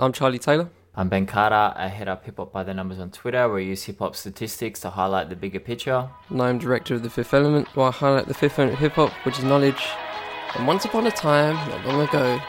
[0.00, 0.70] I'm Charlie Taylor.
[0.94, 1.74] I'm Ben Carter.
[1.76, 4.16] I head up Hip Hop by the Numbers on Twitter, where I use hip hop
[4.16, 6.08] statistics to highlight the bigger picture.
[6.30, 8.92] And I'm director of The Fifth Element, where I highlight the fifth element of hip
[8.92, 9.86] hop, which is knowledge.
[10.54, 12.40] And once upon a time, not long ago,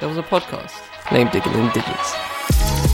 [0.00, 0.74] there was a podcast
[1.12, 2.85] named Digging in Digits.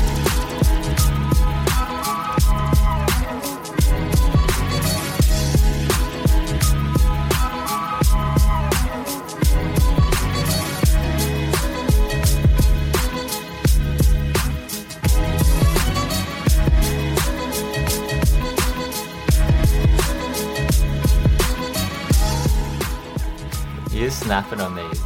[24.32, 25.00] Snapping on these.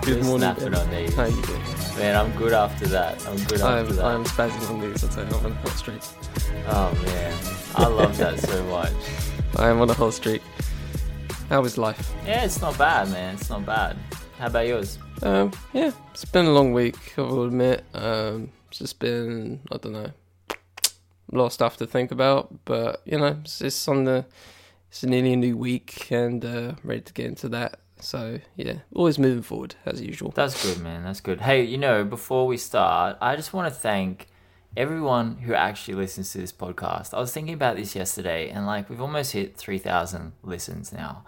[0.00, 1.14] Good You're morning, snapping on these.
[1.14, 1.42] How you?
[1.98, 3.26] Man, I'm good after that.
[3.26, 4.04] I'm good I'm, after that.
[4.06, 6.00] I'm spazzing on these, I'll tell you, I'm on a hot streak.
[6.68, 7.38] Oh man,
[7.74, 8.94] I love that so much.
[9.56, 10.40] I am on a hot streak.
[11.50, 12.14] How is life?
[12.24, 13.34] Yeah, it's not bad, man.
[13.34, 13.98] It's not bad.
[14.38, 14.98] How about yours?
[15.22, 17.84] Um, yeah, it's been a long week, I will admit.
[17.92, 20.12] Um, it's just been, I don't know,
[20.50, 24.24] a lot of stuff to think about, but, you know, it's, it's on the,
[24.88, 27.80] it's nearly a new week and uh, ready to get into that.
[28.02, 30.32] So, yeah, always moving forward, as usual.
[30.34, 31.04] That's good, man.
[31.04, 31.40] That's good.
[31.40, 34.26] Hey, you know, before we start, I just want to thank
[34.76, 37.14] everyone who actually listens to this podcast.
[37.14, 41.24] I was thinking about this yesterday, and like we've almost hit 3,000 listens now.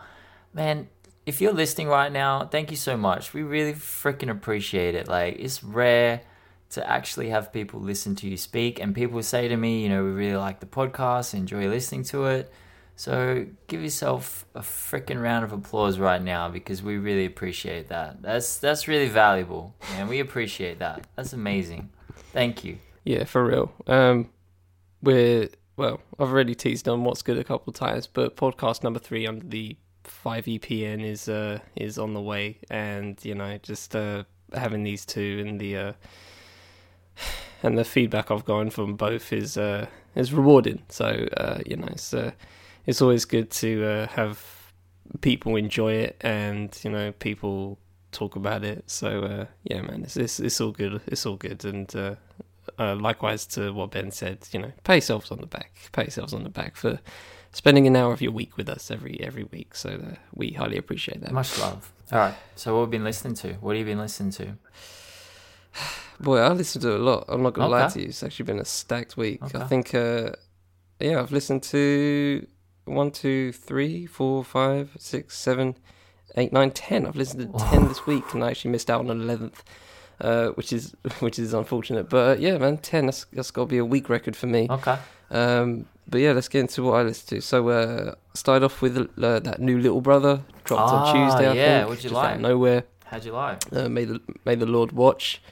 [0.53, 0.89] Man,
[1.27, 3.33] if you're listening right now, thank you so much.
[3.33, 5.07] We really freaking appreciate it.
[5.07, 6.23] Like, it's rare
[6.71, 10.03] to actually have people listen to you speak, and people say to me, you know,
[10.03, 12.53] we really like the podcast, enjoy listening to it.
[12.97, 18.23] So give yourself a freaking round of applause right now because we really appreciate that.
[18.23, 21.07] That's that's really valuable, and we appreciate that.
[21.17, 21.91] That's amazing.
[22.33, 22.79] Thank you.
[23.05, 23.73] Yeah, for real.
[23.87, 24.31] Um,
[25.03, 26.01] we're well.
[26.19, 29.45] I've already teased on what's good a couple of times, but podcast number three under
[29.45, 34.23] the five EPN is uh is on the way, and you know just uh
[34.55, 35.93] having these two and the uh
[37.65, 40.83] and the feedback I've gotten from both is uh is rewarding.
[40.91, 42.31] So uh you know it's uh,
[42.87, 44.45] it's always good to uh, have
[45.21, 47.79] people enjoy it and you know people
[48.13, 48.85] talk about it.
[48.91, 51.01] So uh yeah, man, it's it's, it's all good.
[51.07, 51.95] It's all good and.
[51.97, 52.15] uh
[52.79, 56.33] uh, likewise to what Ben said, you know, pay yourselves on the back, pay yourselves
[56.33, 56.99] on the back for
[57.53, 59.75] spending an hour of your week with us every every week.
[59.75, 61.33] So uh, we highly appreciate that.
[61.33, 61.93] Much love.
[62.13, 62.35] All right.
[62.57, 63.55] So what have been listening to?
[63.55, 64.57] What have you been listening to?
[66.21, 67.27] Boy, I listen to a lot.
[67.29, 68.09] I'm not gonna lie to you.
[68.09, 69.41] It's actually been a stacked week.
[69.55, 70.31] I think, uh,
[71.01, 72.47] yeah, I've listened to
[72.85, 75.77] one, two, three, four, five, six, seven,
[76.37, 77.07] eight, nine, ten.
[77.07, 79.63] I've listened to ten this week, and I actually missed out on an eleventh.
[80.21, 83.07] Uh, which is which is unfortunate, but uh, yeah, man, ten.
[83.07, 84.69] That's that's got to be a week record for me.
[84.71, 84.97] Okay.
[85.31, 87.41] Um, but yeah, let's get into what I listened to.
[87.41, 91.49] So, uh, started off with uh, that new Little Brother dropped Ah, on Tuesday.
[91.49, 92.41] I yeah, think, what'd you just out of like?
[92.41, 92.85] nowhere.
[93.07, 93.73] How'd you like?
[93.73, 95.43] Uh, may the may the Lord watch.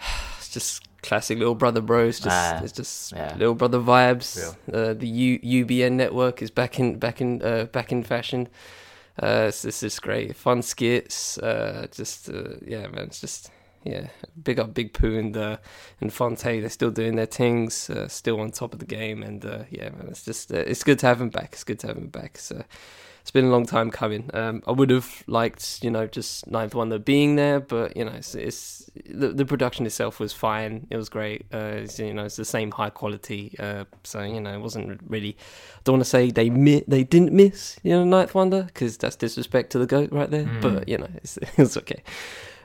[0.38, 2.16] It's just classic Little Brother, bros.
[2.16, 3.34] It's just Ah, it's just yeah.
[3.36, 4.54] Little Brother vibes.
[4.72, 8.48] Uh, the U- UBN network is back in back in uh, back in fashion.
[9.22, 11.36] Uh, it's, it's just great, fun skits.
[11.38, 13.04] Uh, just uh, yeah, man.
[13.06, 13.50] It's just
[13.84, 14.06] yeah,
[14.42, 15.56] big up Big Pooh and uh,
[16.00, 16.42] and Phonte.
[16.60, 19.90] They're still doing their things, uh, still on top of the game, and uh, yeah,
[19.90, 20.06] man.
[20.08, 21.50] It's just uh, it's good to have him back.
[21.52, 22.38] It's good to have him back.
[22.38, 22.64] So
[23.22, 24.28] it's been a long time coming.
[24.34, 28.10] Um, I would have liked, you know, just Ninth Wonder being there, but you know,
[28.10, 30.88] it's, it's the, the production itself was fine.
[30.90, 31.46] It was great.
[31.52, 33.54] Uh, you know, it's the same high quality.
[33.60, 35.36] Uh, so you know, it wasn't really.
[35.76, 38.98] I don't want to say they mi- they didn't miss, you know, Ninth Wonder because
[38.98, 40.44] that's disrespect to the goat right there.
[40.44, 40.60] Mm.
[40.60, 42.02] But you know, it's, it's okay.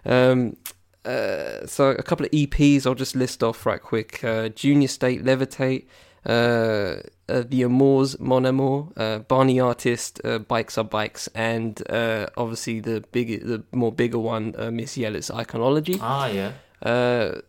[0.06, 0.57] Um,
[1.06, 4.24] uh, so a couple of EPs I'll just list off right quick.
[4.24, 5.85] Uh, Junior State Levitate,
[6.27, 12.27] uh, uh, The Amours Mon Amour, uh, Barney Artist, uh, Bikes Are Bikes, and uh,
[12.38, 15.97] obviously the big, the more bigger one, uh, Missy Elliott's Iconology.
[16.01, 16.51] Ah, yeah.
[16.81, 17.41] Uh,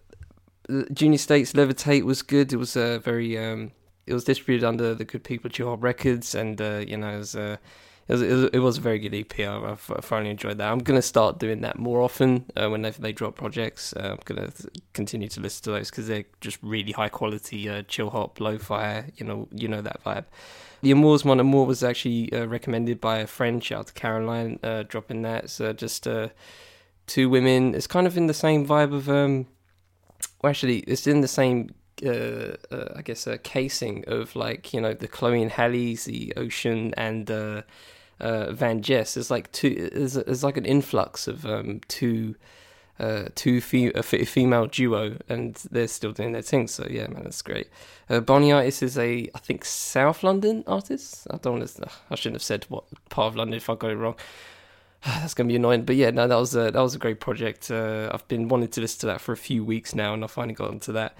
[0.93, 2.53] Junior State's Levitate was good.
[2.53, 3.73] It was uh, very, um,
[4.07, 7.35] it was distributed under the Good People Hop Records, and uh, you know, it was,
[7.35, 7.57] uh,
[8.09, 9.41] it was, it was a very good EP.
[9.41, 10.73] I, I thoroughly enjoyed that.
[10.73, 13.93] I'm gonna start doing that more often uh, whenever they drop projects.
[13.93, 14.51] Uh, I'm gonna
[14.95, 19.11] continue to listen to those because they're just really high quality uh, chill hop, lo-fi.
[19.17, 20.25] You know, you know that vibe.
[20.81, 23.63] The Amours Mon Amour was actually uh, recommended by a friend.
[23.63, 25.51] Shout out to Caroline, uh, dropping that.
[25.51, 26.29] So just uh,
[27.07, 27.75] two women.
[27.75, 29.47] It's kind of in the same vibe of um.
[30.41, 31.71] Well, actually, it's in the same
[32.05, 36.33] uh, uh, I guess, uh, casing of like you know the Chloe and Halle's, the
[36.37, 37.63] Ocean, and uh,
[38.21, 39.15] uh, Van Jess.
[39.15, 39.91] There's like two.
[39.93, 42.35] There's, like an influx of um, two.
[43.01, 43.93] Uh, two fe-
[44.25, 46.67] female duo, and they're still doing their thing.
[46.67, 47.69] So yeah, man, that's great.
[48.11, 51.29] Uh, Barney Artist is a, I think, South London artist.
[51.31, 51.89] I don't want to.
[52.11, 54.17] I shouldn't have said what part of London if I got it wrong.
[55.05, 55.85] that's gonna be annoying.
[55.85, 57.71] But yeah, no, that was a that was a great project.
[57.71, 60.27] Uh, I've been wanting to listen to that for a few weeks now, and I
[60.27, 61.17] finally got into that.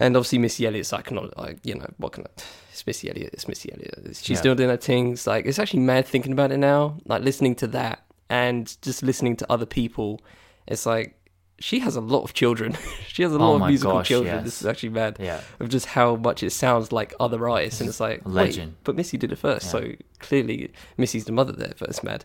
[0.00, 2.28] And obviously Missy Elliott's I cannot like you know what can I,
[2.72, 4.16] it's Missy Elliott, it's Missy Elliott.
[4.16, 4.36] She's Yeah.
[4.36, 5.26] still doing her things.
[5.26, 6.96] Like it's actually mad thinking about it now.
[7.04, 10.20] Like listening to that and just listening to other people,
[10.68, 11.14] it's like
[11.60, 12.76] she has a lot of children.
[13.08, 14.36] she has a Oh lot of musical gosh, children.
[14.36, 14.44] yes.
[14.44, 15.40] This is actually mad Yeah.
[15.58, 18.76] of just how much it sounds like other artists, and it's like legend.
[18.84, 19.70] but Missy did it first, Yeah.
[19.72, 21.72] so clearly Missy's the mother there.
[21.76, 22.24] But it's mad.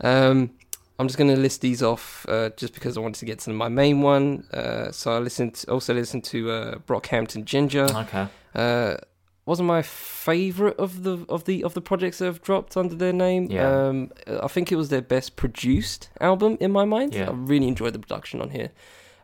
[0.00, 0.52] Um,
[1.00, 3.50] I'm just going to list these off uh, just because I wanted to get to
[3.54, 4.44] my main one.
[4.52, 7.84] Uh, so I listened, also listened to uh, Brockhampton Ginger.
[7.84, 8.28] Okay.
[8.54, 8.96] Uh,
[9.46, 13.14] wasn't my favorite of the of the of the projects that have dropped under their
[13.14, 13.46] name.
[13.50, 13.86] Yeah.
[13.86, 14.10] Um,
[14.42, 17.14] I think it was their best produced album in my mind.
[17.14, 17.30] Yeah.
[17.30, 18.70] I really enjoyed the production on here.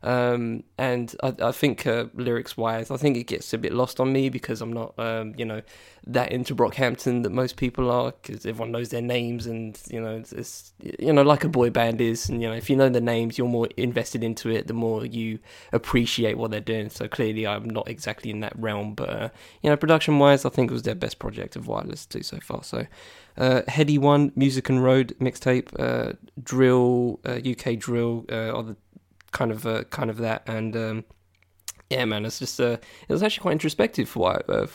[0.06, 3.98] Um, and I, I think uh, lyrics wise, I think it gets a bit lost
[3.98, 5.62] on me because I'm not, um, you know,
[6.06, 10.16] that into Brockhampton that most people are because everyone knows their names and you know
[10.16, 12.28] it's, it's you know like a boy band is.
[12.28, 15.04] And you know if you know the names you're more invested into it the more
[15.04, 15.40] you
[15.72, 16.88] appreciate what they're doing.
[16.90, 18.94] So clearly I'm not exactly in that realm.
[18.94, 19.28] But uh,
[19.62, 22.22] you know production wise I think it was their best project of what I to
[22.22, 22.62] so far.
[22.62, 22.86] So
[23.36, 28.76] uh, Headie One Music and Road mixtape uh, drill uh, UK drill uh, or the
[29.32, 31.04] kind of uh, kind of that and um,
[31.90, 32.76] yeah man it's just uh,
[33.08, 34.66] it was actually quite introspective for what uh,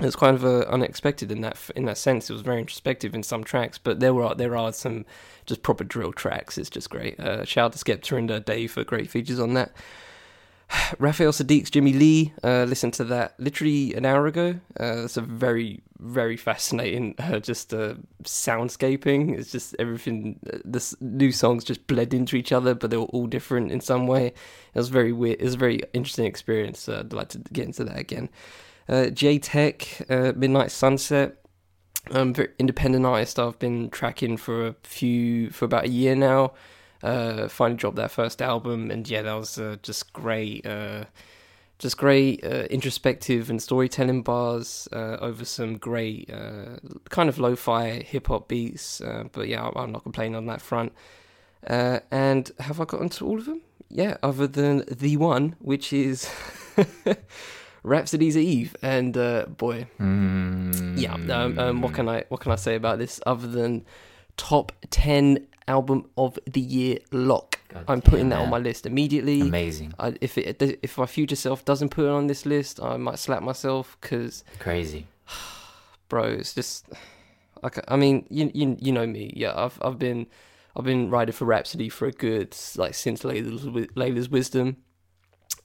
[0.00, 2.30] it was kind of uh, unexpected in that in that sense.
[2.30, 5.04] It was very introspective in some tracks, but there were there are some
[5.44, 6.56] just proper drill tracks.
[6.56, 7.20] It's just great.
[7.20, 9.72] Uh, shout out to Skepta and Dave for great features on that.
[10.98, 12.32] Raphael Saadiq's Jimmy Lee.
[12.42, 14.60] Uh, listened to that literally an hour ago.
[14.78, 17.94] Uh, it's a very very fascinating uh, just uh,
[18.24, 19.38] soundscaping.
[19.38, 20.38] It's just everything.
[20.52, 23.80] Uh, the new songs just bled into each other, but they were all different in
[23.80, 24.26] some way.
[24.28, 24.34] It
[24.74, 25.40] was very weird.
[25.40, 26.88] It was a very interesting experience.
[26.88, 28.28] Uh, I'd like to get into that again.
[28.88, 31.36] Uh, J Tech, uh, Midnight Sunset,
[32.10, 36.52] um, very independent artist I've been tracking for a few for about a year now.
[37.02, 40.66] Finally dropped their first album, and yeah, that was just great.
[41.80, 46.76] Just great uh, introspective and storytelling bars uh, over some great uh,
[47.08, 49.00] kind of lo-fi hip hop beats.
[49.00, 50.92] Uh, but yeah, I'm- I'm not complaining on that front.
[51.66, 53.62] Uh, and have I gotten to all of them?
[53.88, 56.30] Yeah, other than the one, which is
[57.82, 61.00] Rapsody's Eve, and uh, boy, Mm.
[61.00, 61.14] yeah.
[61.14, 63.84] Um, um, what can I what can I say about this other than
[64.36, 67.49] top ten album of the year lock?
[67.72, 69.40] God I'm putting that on my list immediately.
[69.42, 69.94] Amazing.
[69.98, 73.18] I, if it if my future self doesn't put it on this list, I might
[73.18, 75.06] slap myself because Crazy.
[76.08, 76.88] bro, it's just.
[77.62, 79.32] I, I mean, you, you you know me.
[79.36, 80.26] Yeah, I've I've been
[80.76, 84.76] I've been riding for Rapsody for a good like since Laila's, Laila's Wisdom.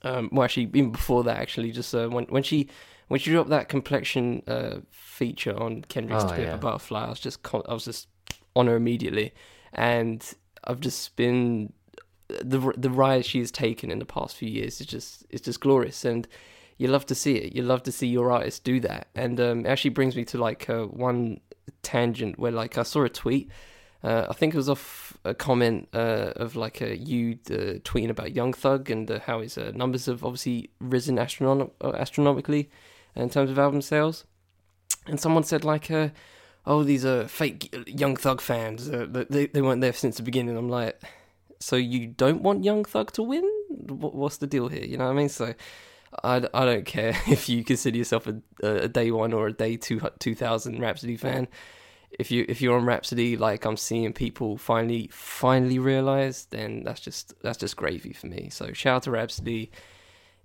[0.03, 2.69] Um, well, actually, even before that, actually, just uh, when when she
[3.07, 6.57] when she dropped that complexion uh, feature on Kendrick's Oh, yeah.
[6.57, 8.07] Butterfly, I was just con- I was just
[8.55, 9.33] on her immediately,
[9.73, 10.23] and
[10.63, 11.73] I've just been
[12.27, 15.59] the the ride she has taken in the past few years is just it's just
[15.59, 16.05] glorious.
[16.05, 16.27] And
[16.77, 17.55] you love to see it.
[17.55, 19.07] You love to see your artist do that.
[19.15, 21.39] And um, actually brings me to like uh, one
[21.83, 23.49] tangent where like I saw a tweet
[24.05, 28.11] uh, I think it was off a comment uh, of like a you uh, tweeting
[28.11, 32.69] about Young Thug and uh, how his uh, numbers have obviously risen astronom- astronomically
[33.15, 34.25] in terms of album sales.
[35.07, 35.89] And someone said like
[36.67, 38.87] oh these are fake Young Thug fans.
[38.87, 40.55] Uh, they, they weren't there since the beginning.
[40.55, 41.01] I'm like
[41.65, 43.43] so you don't want Young Thug to win?
[43.69, 44.85] What's the deal here?
[44.85, 45.29] You know what I mean?
[45.29, 45.55] So
[46.23, 49.75] I, I don't care if you consider yourself a, a day one or a day
[49.75, 51.47] two two thousand Rapsody fan.
[52.11, 57.01] If you if you're on Rapsody, like I'm seeing people finally finally realize, then that's
[57.01, 58.49] just that's just gravy for me.
[58.51, 59.71] So shout out to Rapsody.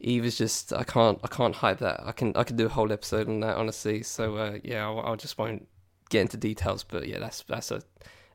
[0.00, 2.00] Eve is just I can't I can't hype that.
[2.02, 4.02] I can I could do a whole episode on that honestly.
[4.04, 5.68] So uh, yeah, I'll, I'll just won't
[6.08, 6.82] get into details.
[6.82, 7.82] But yeah, that's that's a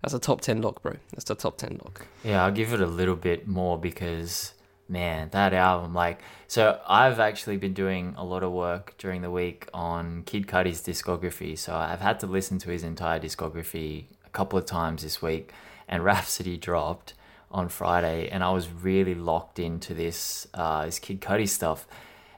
[0.06, 0.98] that's a top ten lock, bro.
[1.14, 2.06] That's a top ten lock.
[2.24, 4.54] Yeah, I'll give it a little bit more because
[4.88, 9.32] man, that album like so I've actually been doing a lot of work during the
[9.32, 11.58] week on Kid Cudi's discography.
[11.58, 15.52] So I've had to listen to his entire discography a couple of times this week
[15.88, 17.16] and Rapsody dropped
[17.50, 21.88] on Friday and I was really locked into this uh this Kid Cudi stuff.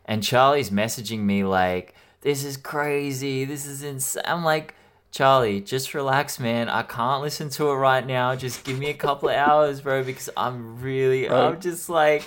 [0.06, 3.44] And Charlie's messaging me like this is crazy.
[3.44, 4.24] This is insane.
[4.26, 4.74] I'm like
[5.12, 6.70] Charlie, just relax, man.
[6.70, 8.36] I can't listen to it right now.
[8.36, 11.48] Just give me a couple of hours, bro, because I'm really, Bro.
[11.54, 12.24] I'm just like,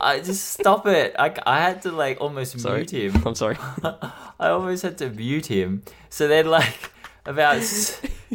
[0.00, 1.14] I just stop it.
[1.18, 2.78] I, I had to like almost Sorry.
[2.78, 3.22] mute him.
[3.26, 3.56] I'm sorry.
[3.82, 5.82] I almost had to mute him.
[6.08, 6.92] So then, like,
[7.26, 7.62] about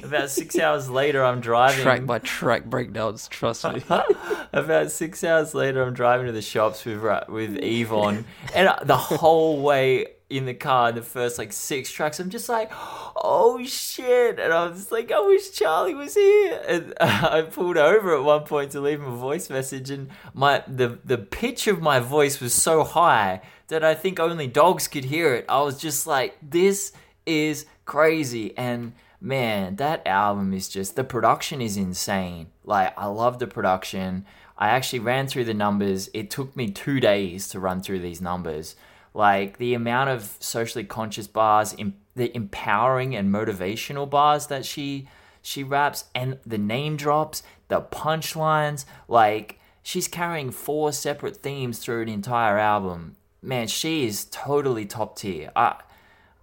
[0.03, 1.81] about six hours later, I'm driving.
[1.83, 3.27] track by track breakdowns.
[3.27, 3.81] Trust me.
[4.53, 9.61] About six hours later, I'm driving to the shops with with on, and the whole
[9.61, 14.39] way in the car the first like six tracks, I'm just like, oh shit.
[14.39, 16.61] And I was like, I wish Charlie was here.
[16.67, 20.63] And I pulled over at one point to leave him a voice message, and my
[20.67, 25.05] the the pitch of my voice was so high that I think only dogs could
[25.05, 25.45] hear it.
[25.49, 26.91] I was just like, this
[27.25, 28.55] is crazy.
[28.57, 32.47] And man, that album is just the production is insane.
[32.63, 34.25] Like I love the production.
[34.57, 36.09] I actually ran through the numbers.
[36.13, 38.75] It took me two days to run through these numbers.
[39.15, 41.73] Like the amount of socially conscious bars,
[42.15, 45.07] the empowering and motivational bars that she
[45.41, 48.83] she raps, and the name drops, the punchlines.
[49.07, 53.15] Like she's carrying four separate themes through an entire album.
[53.41, 55.49] Man, she is totally top tier.
[55.55, 55.79] I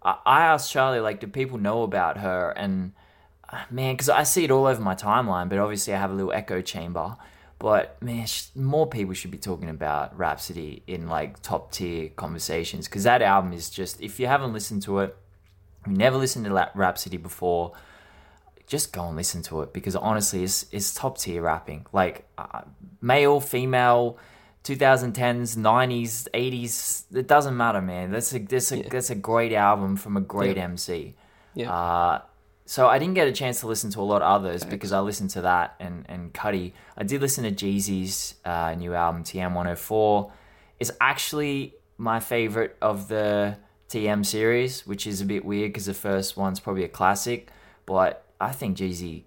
[0.02, 2.52] I asked Charlie like, do people know about her?
[2.57, 2.93] And
[3.50, 6.14] uh, man, because I see it all over my timeline, but obviously I have a
[6.14, 7.17] little echo chamber.
[7.62, 8.26] But man,
[8.57, 13.52] more people should be talking about Rapsody in like top tier conversations because that album
[13.52, 14.00] is just.
[14.00, 15.16] If you haven't listened to it,
[15.87, 17.71] you never listened to Rapsody before,
[18.66, 21.87] just go and listen to it because honestly, it's it's top tier rapping.
[21.92, 22.62] Like uh,
[23.00, 24.19] male, female,
[24.64, 27.16] 2010s, 90s, 80s.
[27.16, 28.11] It doesn't matter, man.
[28.11, 28.88] That's a that's a yeah.
[28.90, 30.64] that's a great album from a great yeah.
[30.64, 31.14] MC.
[31.54, 31.73] Yeah.
[31.73, 32.23] Uh,
[32.73, 35.00] so I didn't get a chance to listen to a lot of others because I
[35.00, 36.73] listened to that and and Cudi.
[36.97, 40.33] I did listen to Jeezy's uh, new album TM 104.
[40.81, 43.59] It's actually my favorite of the
[43.91, 47.50] TM series, which is a bit weird because the first one's probably a classic,
[47.85, 49.25] but I think Jeezy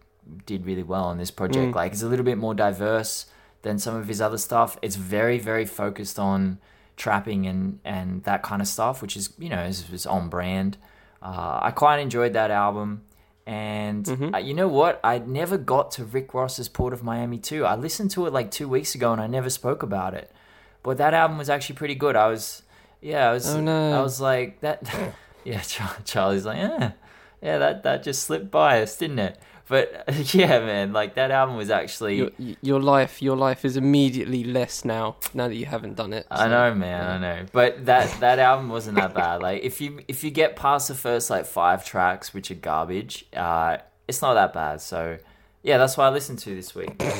[0.47, 1.67] did really well on this project.
[1.67, 1.75] Mm.
[1.75, 3.27] Like it's a little bit more diverse
[3.61, 4.79] than some of his other stuff.
[4.81, 6.57] It's very very focused on
[6.97, 10.77] trapping and and that kind of stuff, which is you know is, is on brand.
[11.21, 13.03] Uh, I quite enjoyed that album.
[13.45, 14.35] And mm-hmm.
[14.35, 14.99] uh, you know what?
[15.03, 17.65] I never got to Rick Ross's Port of Miami 2.
[17.65, 20.31] I listened to it like two weeks ago and I never spoke about it.
[20.81, 22.15] But that album was actually pretty good.
[22.15, 22.63] I was,
[23.01, 23.99] yeah, I was, oh, no.
[23.99, 24.83] I was like that.
[25.43, 25.61] yeah,
[26.05, 26.91] Charlie's like, yeah,
[27.45, 29.37] yeah, that that just slipped by us, didn't it?
[29.67, 33.21] But yeah, man, like that album was actually your, your, life.
[33.21, 35.17] Your life is immediately less now.
[35.31, 36.25] Now that you haven't done it.
[36.29, 37.03] So, I know, man.
[37.03, 37.13] Yeah.
[37.13, 37.45] I know.
[37.51, 39.43] But that that album wasn't that bad.
[39.43, 43.25] Like if you if you get past the first like five tracks, which are garbage,
[43.35, 44.81] uh, it's not that bad.
[44.81, 45.19] So
[45.61, 46.99] yeah, that's what I listened to this week.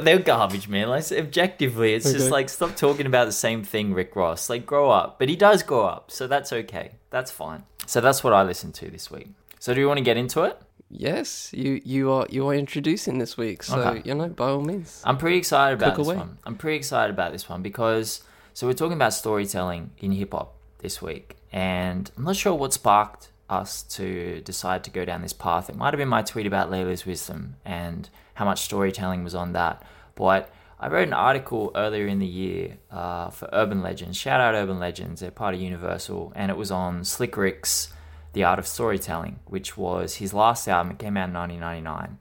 [0.00, 0.90] They're garbage, man.
[0.90, 2.18] Like objectively, it's okay.
[2.18, 4.50] just like stop talking about the same thing, Rick Ross.
[4.50, 6.92] Like grow up, but he does grow up, so that's okay.
[7.08, 7.64] That's fine.
[7.86, 9.28] So that's what I listened to this week.
[9.58, 10.60] So do you want to get into it?
[10.88, 14.02] Yes, you you are you are introducing this week, so okay.
[14.04, 15.02] you know by all means.
[15.04, 16.16] I'm pretty excited about this away.
[16.16, 16.38] one.
[16.44, 18.22] I'm pretty excited about this one because
[18.54, 22.72] so we're talking about storytelling in hip hop this week, and I'm not sure what
[22.72, 25.68] sparked us to decide to go down this path.
[25.68, 29.52] It might have been my tweet about Laila's wisdom and how much storytelling was on
[29.54, 29.82] that,
[30.14, 34.16] but I wrote an article earlier in the year uh, for Urban Legends.
[34.16, 37.92] Shout out Urban Legends, they're part of Universal, and it was on Slick Rick's
[38.34, 40.92] the Art of Storytelling, which was his last album.
[40.92, 42.20] It came out in 1999.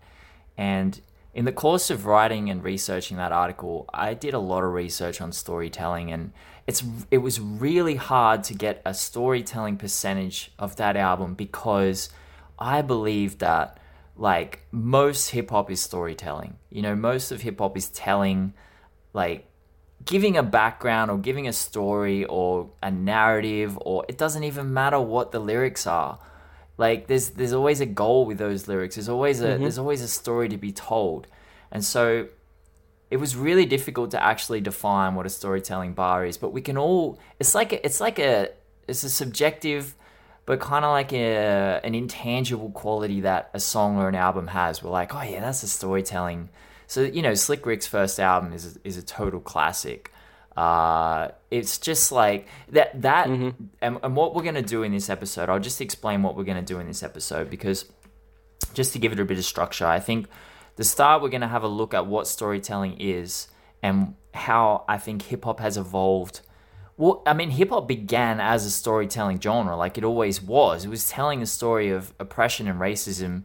[0.58, 1.02] And
[1.34, 5.20] in the course of writing and researching that article, I did a lot of research
[5.20, 6.32] on storytelling, and
[6.66, 6.82] it's
[7.12, 12.10] it was really hard to get a storytelling percentage of that album because
[12.58, 13.78] I believe that
[14.18, 16.58] like most hip hop is storytelling.
[16.70, 18.54] You know, most of hip hop is telling
[19.14, 19.48] like
[20.04, 25.00] giving a background or giving a story or a narrative or it doesn't even matter
[25.00, 26.20] what the lyrics are
[26.78, 29.62] like there's there's always a goal with those lyrics there's always a mm-hmm.
[29.62, 31.28] there's always a story to be told
[31.72, 32.28] and so
[33.10, 36.78] it was really difficult to actually define what a storytelling bar is but we can
[36.78, 38.50] all it's like a, it's like a
[38.88, 39.96] it's a subjective
[40.46, 44.84] but kind of like a, an intangible quality that a song or an album has
[44.84, 46.50] we're like oh yeah that's the storytelling
[46.88, 50.12] so you know, Slick Rick's first album is is a total classic.
[50.56, 53.02] Uh, it's just like that.
[53.02, 53.50] That mm-hmm.
[53.82, 56.62] and, and what we're gonna do in this episode, I'll just explain what we're gonna
[56.62, 57.86] do in this episode because
[58.74, 60.28] just to give it a bit of structure, I think
[60.76, 63.48] the start we're gonna have a look at what storytelling is
[63.82, 66.42] and how I think hip hop has evolved.
[66.98, 70.86] Well, I mean, hip hop began as a storytelling genre, like it always was.
[70.86, 73.44] It was telling a story of oppression and racism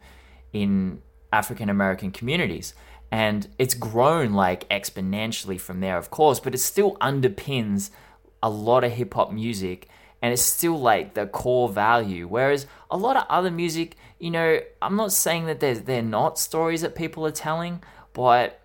[0.52, 1.02] in
[1.32, 2.74] African American communities
[3.10, 7.90] and it's grown like exponentially from there of course but it still underpins
[8.42, 9.88] a lot of hip hop music
[10.22, 14.60] and it's still like the core value whereas a lot of other music you know
[14.80, 18.59] i'm not saying that they're, they're not stories that people are telling but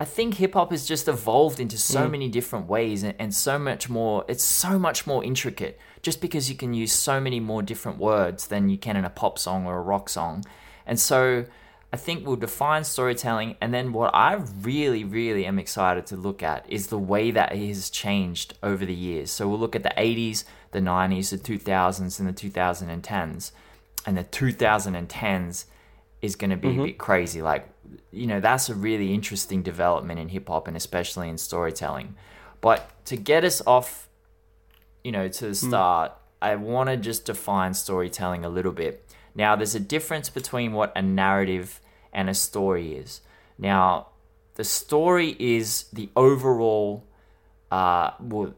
[0.00, 2.12] i think hip hop has just evolved into so mm.
[2.12, 6.48] many different ways and, and so much more it's so much more intricate just because
[6.48, 9.66] you can use so many more different words than you can in a pop song
[9.66, 10.44] or a rock song
[10.86, 11.44] and so
[11.92, 13.56] I think we'll define storytelling.
[13.60, 17.52] And then what I really, really am excited to look at is the way that
[17.52, 19.30] it has changed over the years.
[19.30, 23.52] So we'll look at the 80s, the 90s, the 2000s, and the 2010s.
[24.04, 25.64] And the 2010s
[26.22, 26.80] is going to be mm-hmm.
[26.80, 27.40] a bit crazy.
[27.40, 27.68] Like,
[28.10, 32.14] you know, that's a really interesting development in hip hop and especially in storytelling.
[32.60, 34.08] But to get us off,
[35.04, 35.68] you know, to the mm.
[35.68, 36.16] start, mm.
[36.42, 39.04] I want to just define storytelling a little bit.
[39.34, 41.80] Now, there's a difference between what a narrative
[42.12, 43.20] and a story is.
[43.58, 44.08] Now,
[44.54, 47.04] the story is the overall.
[47.70, 48.54] Uh, well,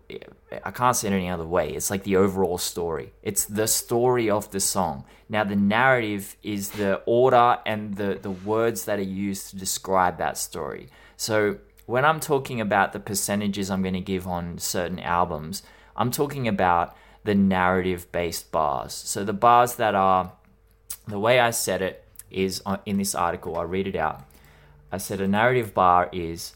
[0.64, 1.70] I can't say it any other way.
[1.70, 3.12] It's like the overall story.
[3.22, 5.04] It's the story of the song.
[5.28, 10.18] Now, the narrative is the order and the, the words that are used to describe
[10.18, 10.88] that story.
[11.16, 15.62] So, when I'm talking about the percentages I'm going to give on certain albums,
[15.96, 18.92] I'm talking about the narrative based bars.
[18.92, 20.32] So, the bars that are,
[21.06, 23.56] the way I said it, is in this article.
[23.56, 24.24] I'll read it out.
[24.92, 26.54] I said a narrative bar is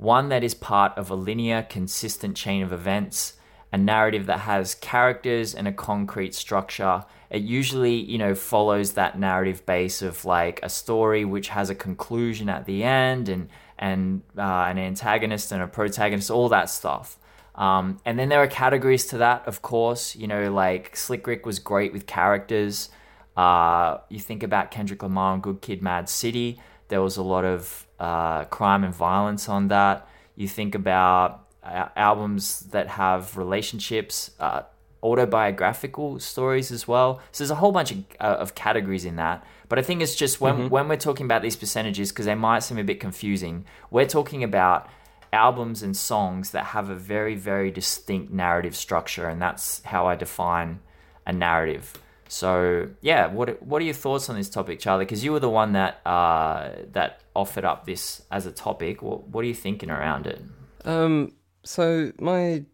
[0.00, 3.34] one that is part of a linear, consistent chain of events,
[3.70, 7.04] a narrative that has characters and a concrete structure.
[7.28, 11.74] It usually, you know, follows that narrative base of like a story which has a
[11.74, 17.18] conclusion at the end and and uh, an antagonist and a protagonist, all that stuff.
[17.54, 20.16] Um, and then there are categories to that, of course.
[20.16, 22.88] You know, like Slick Rick was great with characters.
[23.36, 26.58] Uh, you think about Kendrick Lamar and Good Kid, Mad City.
[26.90, 30.06] There was a lot of uh, crime and violence on that.
[30.36, 34.62] You think about uh, albums that have relationships, uh,
[35.02, 37.20] autobiographical stories as well.
[37.32, 39.44] So there's a whole bunch of, uh, of categories in that.
[39.68, 40.68] But I think it's just when mm-hmm.
[40.68, 43.64] when we're talking about these percentages, because they might seem a bit confusing.
[43.90, 44.88] We're talking about
[45.32, 50.16] albums and songs that have a very very distinct narrative structure, and that's how I
[50.16, 50.80] define
[51.24, 51.94] a narrative.
[52.30, 55.04] So yeah, what what are your thoughts on this topic, Charlie?
[55.04, 59.02] Because you were the one that uh, that offered up this as a topic.
[59.02, 60.40] What what are you thinking around it?
[60.84, 61.32] Um,
[61.64, 62.64] so my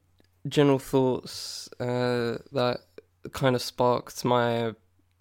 [0.47, 2.81] general thoughts uh, that
[3.33, 4.75] kind of sparked my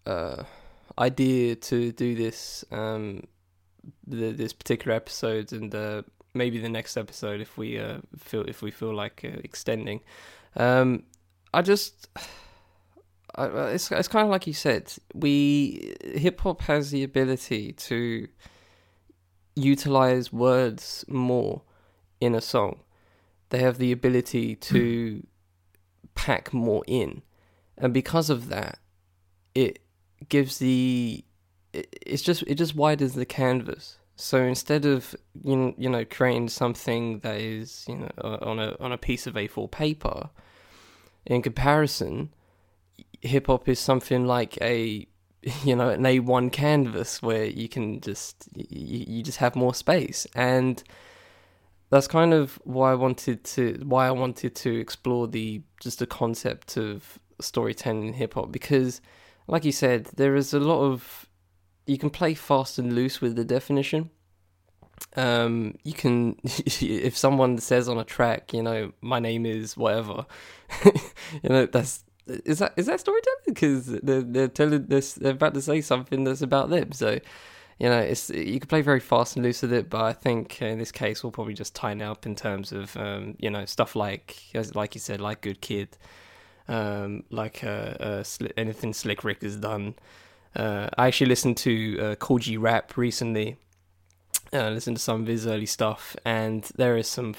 [0.05, 0.43] uh,
[0.99, 3.25] idea to do this um,
[4.05, 6.01] the, this particular episode and uh,
[6.33, 10.01] maybe the next episode if we uh, feel if we feel like uh, extending.
[10.57, 11.03] Um,
[11.53, 12.09] I just
[13.37, 14.93] it's it's kind of like you said.
[15.13, 18.27] We hip hop has the ability to
[19.55, 21.61] utilize words more
[22.19, 22.81] in a song.
[23.49, 25.25] They have the ability to
[26.15, 27.21] pack more in,
[27.77, 28.79] and because of that,
[29.53, 29.79] it
[30.29, 31.23] gives the
[31.73, 33.97] it's just it just widens the canvas.
[34.15, 38.75] So instead of you know, you know creating something that is you know on a
[38.79, 40.29] on a piece of A4 paper,
[41.25, 42.29] in comparison,
[43.21, 45.07] hip hop is something like a
[45.63, 50.25] you know an A1 canvas where you can just you, you just have more space.
[50.35, 50.83] And
[51.89, 56.07] that's kind of why I wanted to why I wanted to explore the just the
[56.07, 59.01] concept of storytelling in hip hop because
[59.47, 61.27] like you said there is a lot of
[61.85, 64.09] you can play fast and loose with the definition.
[65.15, 70.25] Um you can if someone says on a track you know my name is whatever
[70.85, 73.37] you know that's is that is that storytelling?
[73.45, 76.91] Because they're they're telling this, they're about to say something that's about them.
[76.91, 77.19] So,
[77.79, 80.61] you know, it's you can play very fast and loose with it, but I think
[80.61, 83.95] in this case we'll probably just tighten up in terms of um, you know stuff
[83.95, 84.37] like
[84.73, 85.97] like you said, like Good Kid,
[86.67, 88.23] um, like uh, uh,
[88.57, 89.95] anything Slick Rick has done.
[90.55, 93.57] Uh, I actually listened to uh, G Rap recently.
[94.53, 97.33] Uh, listened to some of his early stuff, and there is some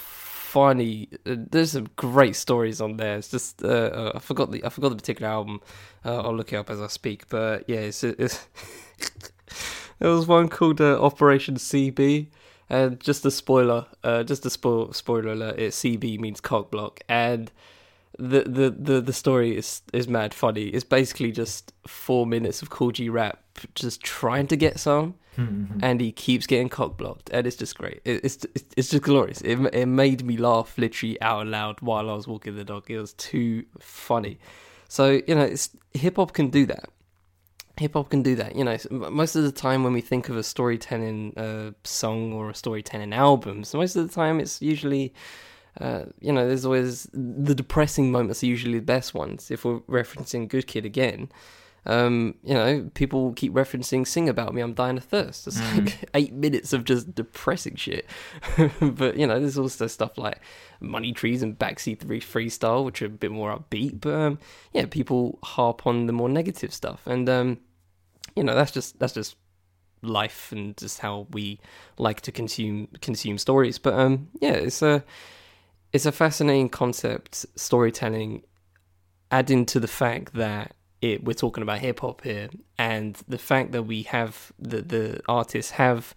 [0.57, 1.11] funny.
[1.27, 3.19] Uh, there's some great stories on there.
[3.19, 5.61] It's just uh, uh, I forgot the I forgot the particular album.
[6.03, 7.29] Uh, I'll look it up as I speak.
[7.29, 8.49] But yeah, it's, it's
[9.99, 12.29] there was one called uh, Operation CB,
[12.71, 15.59] and just a spoiler, uh, just a spo- spoiler alert.
[15.59, 17.53] It CB means cock block, and
[18.19, 20.65] the the the the story is is mad funny.
[20.65, 23.43] It's basically just four minutes of Kool G Rap
[23.75, 25.79] just trying to get some, mm-hmm.
[25.83, 28.01] and he keeps getting cock blocked, and it's just great.
[28.05, 29.41] It, it's it's just glorious.
[29.43, 32.91] It it made me laugh literally out loud while I was walking the dog.
[32.91, 34.39] It was too funny.
[34.89, 36.89] So you know, it's hip hop can do that.
[37.79, 38.57] Hip hop can do that.
[38.57, 42.49] You know, most of the time when we think of a storytelling uh, song or
[42.49, 45.13] a storytelling album, so most of the time it's usually
[45.81, 49.51] uh, you know, there's always the depressing moments are usually the best ones.
[49.51, 51.31] If we're referencing Good Kid again,
[51.87, 55.85] um, you know, people keep referencing "Sing About Me, I'm Dying of Thirst." It's mm.
[55.85, 58.07] like eight minutes of just depressing shit.
[58.81, 60.41] but you know, there's also stuff like
[60.81, 64.01] Money Trees and Backseat Three Freestyle, which are a bit more upbeat.
[64.01, 64.39] But um,
[64.73, 67.59] yeah, people harp on the more negative stuff, and um,
[68.35, 69.37] you know, that's just that's just
[70.03, 71.61] life and just how we
[71.99, 73.79] like to consume consume stories.
[73.79, 75.05] But um, yeah, it's a
[75.97, 78.43] it's a fascinating concept storytelling,
[79.31, 83.73] adding to the fact that it we're talking about hip hop here, and the fact
[83.73, 86.15] that we have the the artists have,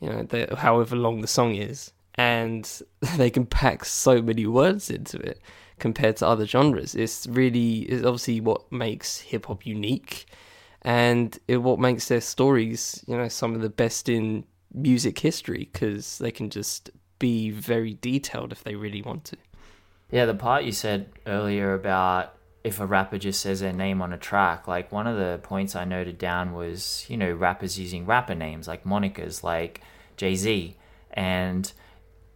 [0.00, 2.80] you know, the, however long the song is, and
[3.18, 5.38] they can pack so many words into it
[5.78, 6.94] compared to other genres.
[6.94, 10.24] It's really is obviously what makes hip hop unique,
[10.80, 15.68] and it what makes their stories, you know, some of the best in music history
[15.70, 16.88] because they can just
[17.20, 19.36] be very detailed if they really want to.
[20.10, 24.12] Yeah, the part you said earlier about if a rapper just says their name on
[24.12, 28.04] a track, like one of the points I noted down was, you know, rappers using
[28.04, 29.80] rapper names like monikers like
[30.16, 30.76] Jay Z.
[31.12, 31.72] And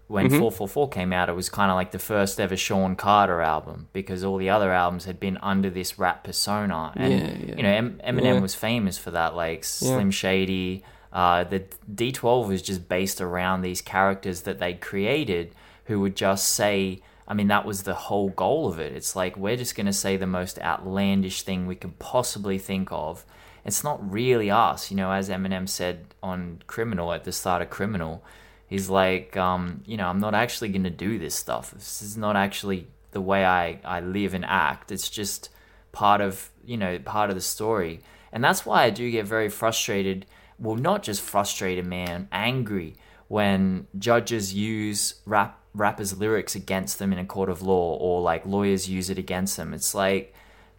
[0.07, 0.39] when mm-hmm.
[0.39, 4.25] 444 came out, it was kind of like the first ever Sean Carter album because
[4.25, 6.93] all the other albums had been under this rap persona.
[6.95, 7.57] And, yeah, yeah.
[7.57, 8.41] you know, Eminem yeah.
[8.41, 10.85] was famous for that, like Slim Shady.
[11.15, 16.49] Uh, the D12 was just based around these characters that they created who would just
[16.49, 18.93] say, I mean, that was the whole goal of it.
[18.93, 22.89] It's like we're just going to say the most outlandish thing we can possibly think
[22.91, 23.25] of.
[23.65, 25.11] It's not really us, you know.
[25.11, 28.23] As Eminem said on Criminal at the start of Criminal,
[28.67, 31.71] he's like, um, you know, I'm not actually going to do this stuff.
[31.71, 34.93] This is not actually the way I I live and act.
[34.93, 35.49] It's just
[35.93, 38.01] part of you know part of the story,
[38.33, 40.27] and that's why I do get very frustrated.
[40.59, 42.97] Well, not just frustrated, man, angry
[43.29, 48.47] when judges use rap rappers' lyrics against them in a court of law or like
[48.47, 49.75] lawyers use it against them.
[49.75, 50.33] It's like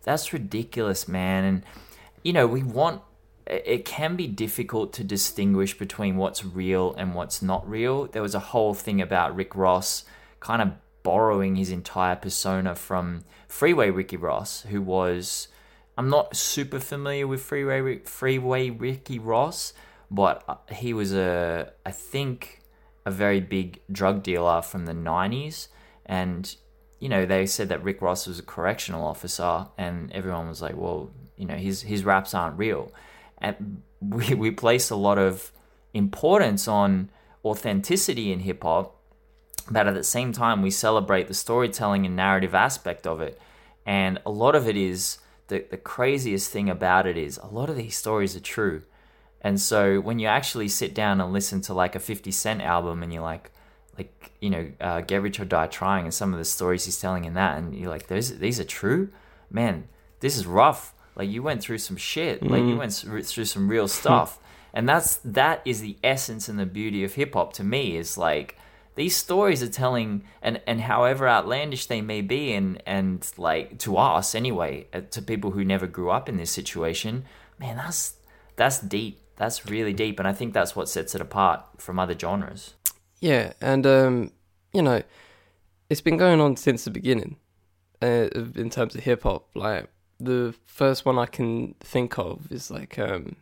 [0.04, 1.44] that's ridiculous, man.
[1.44, 1.64] And
[2.24, 3.02] you know, we want
[3.48, 8.06] it can be difficult to distinguish between what's real and what's not real.
[8.08, 10.04] There was a whole thing about Rick Ross
[10.40, 10.72] kind of
[11.04, 15.48] borrowing his entire persona from Freeway Ricky Ross, who was
[15.98, 19.74] I'm not super familiar with Freeway Freeway Ricky Ross,
[20.12, 22.62] but uh, he was a I think
[23.06, 25.68] a very big drug dealer from the 90s.
[26.06, 26.56] And,
[27.00, 30.76] you know, they said that Rick Ross was a correctional officer, and everyone was like,
[30.76, 32.92] well, you know, his, his raps aren't real.
[33.38, 35.52] And we, we place a lot of
[35.94, 37.10] importance on
[37.44, 39.00] authenticity in hip hop,
[39.70, 43.40] but at the same time, we celebrate the storytelling and narrative aspect of it.
[43.86, 47.70] And a lot of it is the, the craziest thing about it is a lot
[47.70, 48.84] of these stories are true.
[49.42, 53.04] And so when you actually sit down and listen to like a 50 Cent album
[53.04, 53.52] and you're like,
[53.98, 57.00] like, you know, uh, Get Rich or Die Trying and some of the stories he's
[57.00, 59.10] telling in that, and you're like, those, these are true?
[59.50, 59.88] Man,
[60.20, 60.94] this is rough.
[61.16, 62.42] Like you went through some shit.
[62.42, 62.50] Mm.
[62.50, 62.80] Like you mm.
[62.80, 62.94] went
[63.28, 64.40] through some real stuff.
[64.74, 68.18] and that's, that is the essence and the beauty of hip hop to me is
[68.18, 68.58] like,
[68.96, 73.98] these stories are telling and and however outlandish they may be and and like to
[73.98, 77.26] us anyway uh, to people who never grew up in this situation
[77.60, 78.16] man that's
[78.56, 82.18] that's deep that's really deep, and I think that's what sets it apart from other
[82.18, 82.74] genres.
[83.20, 84.32] Yeah, and um,
[84.74, 85.04] you know,
[85.90, 87.38] it's been going on since the beginning
[88.02, 89.50] uh, in terms of hip hop.
[89.56, 93.36] Like the first one I can think of is like um,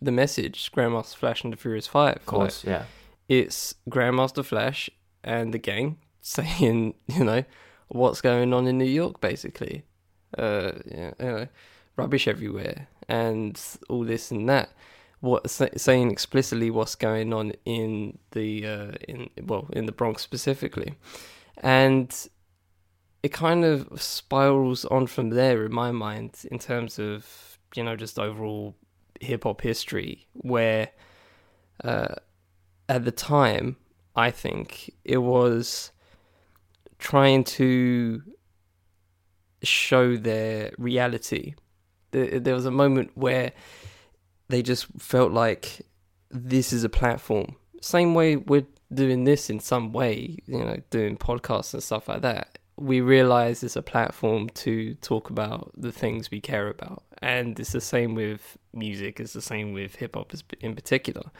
[0.00, 2.16] the message Grandmaster Flash and the Furious Five.
[2.16, 2.84] Of course, like, yeah.
[3.32, 4.90] It's Grandmaster Flash
[5.24, 7.44] and the gang saying, you know,
[7.88, 9.84] what's going on in New York, basically.
[10.36, 11.48] Uh, yeah, you know,
[11.96, 14.70] rubbish everywhere and all this and that
[15.20, 20.94] what saying explicitly what's going on in the uh, in well in the Bronx specifically,
[21.58, 22.28] and
[23.22, 27.96] it kind of spirals on from there in my mind in terms of you know
[27.96, 28.74] just overall
[29.20, 30.88] hip hop history where
[31.84, 32.16] uh,
[32.92, 33.76] at the time
[34.14, 35.92] I think it was
[36.98, 38.22] trying to
[39.62, 41.54] show their reality.
[42.10, 43.52] There was a moment where
[44.48, 45.80] they just felt like
[46.30, 47.56] this is a platform.
[47.80, 52.20] Same way we're doing this in some way, you know, doing podcasts and stuff like
[52.20, 52.58] that.
[52.76, 57.04] We realize it's a platform to talk about the things we care about.
[57.22, 61.30] And it's the same with music, it's the same with hip hop in particular.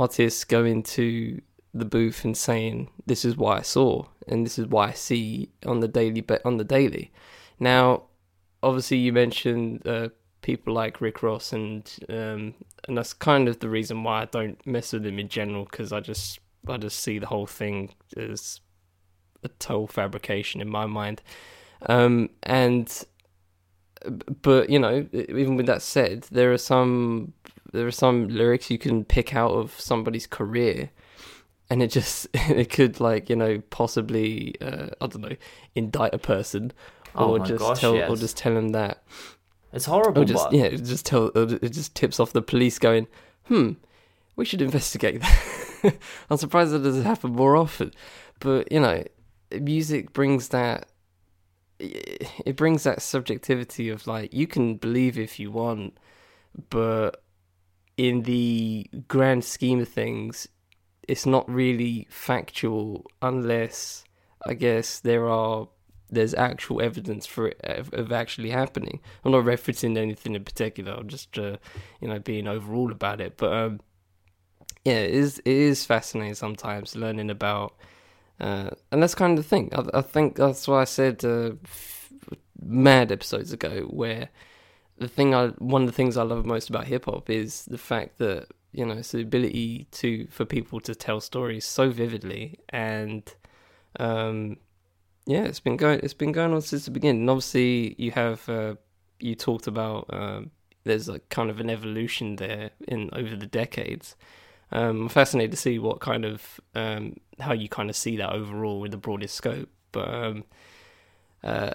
[0.00, 1.40] Artists go into
[1.72, 5.50] the booth and saying, This is what I saw and this is what I see
[5.66, 7.12] on the daily But on the daily.
[7.58, 8.04] Now,
[8.62, 10.08] obviously you mentioned uh,
[10.42, 12.54] people like Rick Ross, and um,
[12.86, 15.92] and that's kind of the reason why I don't mess with him in general because
[15.92, 18.60] I just I just see the whole thing as
[19.42, 21.22] a total fabrication in my mind.
[21.86, 23.04] Um, and
[24.42, 27.32] but you know, even with that said, there are some
[27.74, 30.90] there are some lyrics you can pick out of somebody's career
[31.70, 35.36] and it just it could like you know possibly uh, I don't know
[35.74, 36.72] indict a person
[37.14, 38.10] oh or just gosh, tell yes.
[38.10, 39.02] or just tell them that
[39.74, 40.24] it's horrible.
[40.24, 43.08] just, yeah, it just tell it just tips off the police going,
[43.46, 43.72] hmm,
[44.36, 45.96] we should investigate that.
[46.30, 47.92] I'm surprised that doesn't happen more often.
[48.38, 49.02] But, you know,
[49.50, 50.86] music brings that
[51.80, 55.98] it brings that subjectivity of like you can believe if you want,
[56.70, 57.23] but
[57.96, 60.48] in the grand scheme of things,
[61.06, 64.04] it's not really factual unless
[64.46, 65.68] I guess there are
[66.10, 69.00] there's actual evidence for it of, of actually happening.
[69.24, 70.92] I'm not referencing anything in particular.
[70.92, 71.56] I'm just uh,
[72.00, 73.36] you know being overall about it.
[73.36, 73.80] But um,
[74.84, 77.74] yeah, it is it is fascinating sometimes learning about,
[78.40, 79.70] uh, and that's kind of the thing.
[79.74, 82.12] I, I think that's why I said uh, f-
[82.60, 84.28] mad episodes ago where
[84.98, 87.78] the thing I one of the things I love most about hip hop is the
[87.78, 92.58] fact that you know it's the ability to for people to tell stories so vividly
[92.68, 93.34] and
[93.98, 94.56] um
[95.26, 97.22] yeah it's been going it's been going on since the beginning.
[97.22, 98.74] And obviously you have uh,
[99.20, 100.50] you talked about um,
[100.84, 104.16] there's like kind of an evolution there in over the decades.
[104.72, 108.30] Um, I'm fascinated to see what kind of um, how you kind of see that
[108.30, 109.68] overall with the broadest scope.
[109.92, 110.44] But um,
[111.42, 111.74] uh,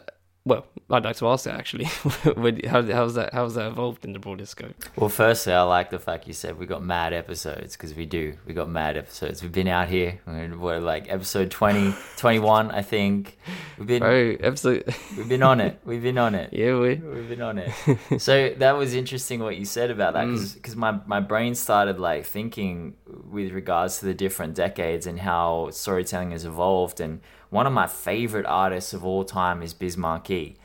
[0.49, 1.83] well, I'd like to ask that actually.
[2.67, 3.29] how, how's that?
[3.33, 4.73] How's that evolved in the broader scope?
[4.95, 8.35] Well, firstly, I like the fact you said we got mad episodes because we do.
[8.47, 9.43] We got mad episodes.
[9.43, 10.19] We've been out here.
[10.25, 13.38] We're like episode 20, 21, I think.
[13.77, 14.95] We've been oh, episode.
[15.17, 15.79] we've been on it.
[15.85, 16.51] We've been on it.
[16.51, 17.71] Yeah, we we've been on it.
[18.19, 20.77] so that was interesting what you said about that because mm.
[20.77, 22.95] my my brain started like thinking
[23.29, 27.87] with regards to the different decades and how storytelling has evolved and one of my
[27.87, 30.57] favorite artists of all time is Biz Markie.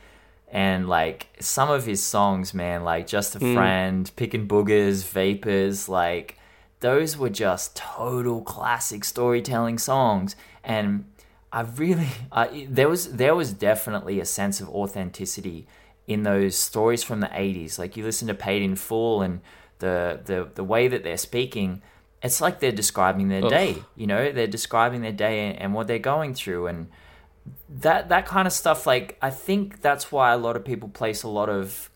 [0.49, 3.55] And like some of his songs, man, like Just a mm.
[3.55, 6.39] Friend, Picking Boogers, Vapors, like
[6.81, 10.37] those were just total classic storytelling songs.
[10.63, 11.07] And
[11.53, 15.67] I really, I, there was there was definitely a sense of authenticity
[16.07, 17.79] in those stories from the '80s.
[17.79, 19.41] Like you listen to Paid in Full and
[19.79, 21.83] the the the way that they're speaking
[22.25, 23.51] it's like they're describing their Ugh.
[23.51, 26.89] day you know they're describing their day and what they're going through and
[27.69, 31.23] that that kind of stuff like i think that's why a lot of people place
[31.23, 31.91] a lot of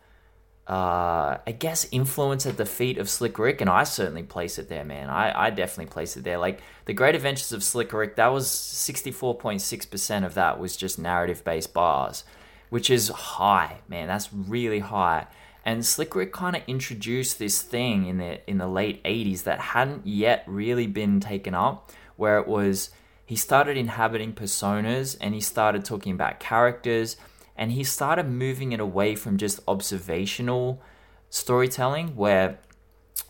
[0.68, 4.68] uh, I guess influence at the feet of Slick Rick, and I certainly place it
[4.68, 5.08] there, man.
[5.08, 6.36] I, I definitely place it there.
[6.36, 10.34] Like the Great Adventures of Slick Rick, that was sixty four point six percent of
[10.34, 12.22] that was just narrative based bars,
[12.68, 14.08] which is high, man.
[14.08, 15.26] That's really high.
[15.64, 19.60] And Slick Rick kind of introduced this thing in the in the late 80s that
[19.60, 22.90] hadn't yet really been taken up, where it was
[23.26, 27.18] he started inhabiting personas and he started talking about characters
[27.56, 30.80] and he started moving it away from just observational
[31.28, 32.58] storytelling where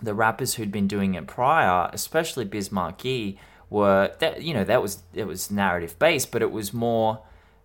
[0.00, 4.80] the rappers who'd been doing it prior, especially Biz Markie, were that you know that
[4.80, 7.22] was it was narrative based, but it was more,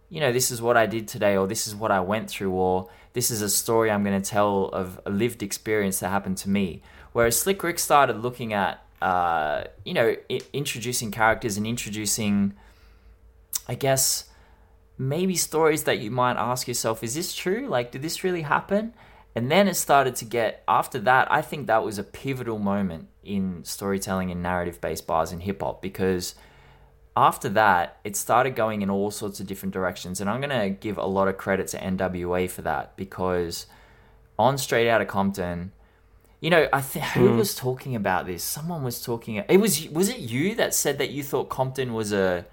[0.10, 2.52] you know, this is what I did today, or this is what I went through,
[2.52, 6.38] or this is a story I'm going to tell of a lived experience that happened
[6.38, 6.82] to me.
[7.14, 12.54] Whereas Slick Rick started looking at, uh, you know, I- introducing characters and introducing,
[13.68, 14.30] I guess,
[14.98, 17.68] maybe stories that you might ask yourself, is this true?
[17.68, 18.94] Like, did this really happen?
[19.36, 23.10] And then it started to get, after that, I think that was a pivotal moment
[23.24, 26.36] in storytelling and narrative based bars in hip hop because
[27.16, 30.20] after that, it started going in all sorts of different directions.
[30.20, 33.68] And I'm going to give a lot of credit to NWA for that because
[34.40, 35.72] on Straight Outta Compton,
[36.42, 37.38] you know, I think who mm.
[37.38, 38.44] was talking about this?
[38.44, 39.36] Someone was talking.
[39.36, 42.46] It was was it you that said that you thought Compton was a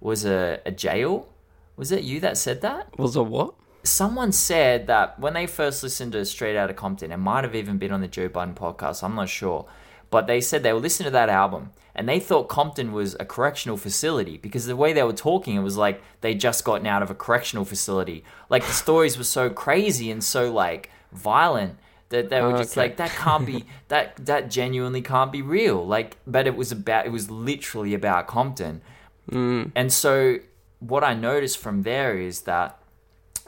[0.00, 1.28] was a, a jail?
[1.76, 2.98] Was it you that said that?
[2.98, 3.54] Was a what?
[3.82, 7.76] Someone said that when they first listened to Straight Outta Compton, it might have even
[7.76, 9.04] been on the Joe Budden podcast.
[9.04, 9.66] I'm not sure,
[10.10, 13.24] but they said they were listening to that album and they thought Compton was a
[13.24, 17.02] correctional facility because the way they were talking, it was like they just gotten out
[17.02, 18.22] of a correctional facility.
[18.50, 21.78] Like the stories were so crazy and so like violent
[22.10, 22.82] that they were oh, just okay.
[22.82, 25.86] like that can't be that that genuinely can't be real.
[25.86, 28.82] Like, but it was about it was literally about Compton,
[29.30, 29.72] mm.
[29.74, 30.38] and so
[30.80, 32.78] what I noticed from there is that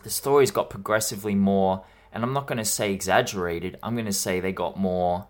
[0.05, 3.79] the stories got progressively more, and I'm not going to say exaggerated.
[3.83, 5.29] I'm going to say they got more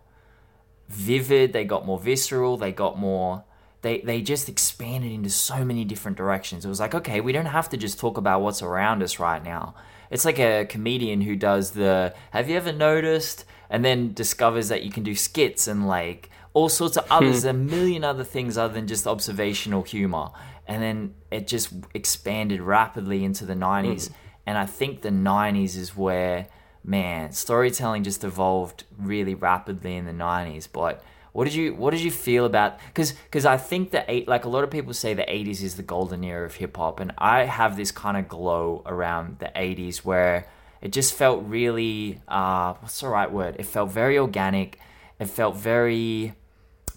[0.88, 3.44] vivid, they got more visceral, they got more
[3.82, 6.64] they they just expanded into so many different directions.
[6.64, 9.42] It was like, okay, we don't have to just talk about what's around us right
[9.42, 9.74] now.
[10.10, 14.82] It's like a comedian who does the have you ever noticed and then discovers that
[14.82, 18.74] you can do skits and like all sorts of others, a million other things other
[18.74, 20.30] than just observational humor.
[20.66, 24.08] And then it just expanded rapidly into the 90s.
[24.08, 24.12] Mm.
[24.46, 26.48] And I think the 90s is where
[26.88, 30.66] man, storytelling just evolved really rapidly in the '90s.
[30.72, 32.78] But what did you what did you feel about?
[32.86, 35.76] Because because I think the eight like a lot of people say the '80s is
[35.76, 39.52] the golden era of hip hop, and I have this kind of glow around the
[39.54, 40.46] '80s where
[40.80, 43.56] it just felt really uh, what's the right word?
[43.58, 44.78] It felt very organic.
[45.18, 46.34] it felt very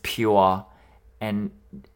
[0.04, 0.66] pure
[1.20, 1.52] and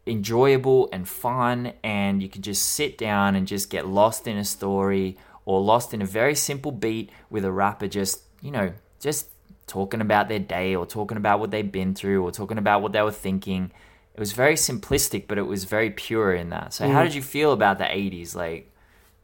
[0.05, 4.45] enjoyable and fun and you could just sit down and just get lost in a
[4.45, 9.29] story or lost in a very simple beat with a rapper just you know just
[9.67, 12.91] talking about their day or talking about what they've been through or talking about what
[12.91, 13.71] they were thinking
[14.13, 16.91] it was very simplistic but it was very pure in that so mm.
[16.91, 18.71] how did you feel about the 80s like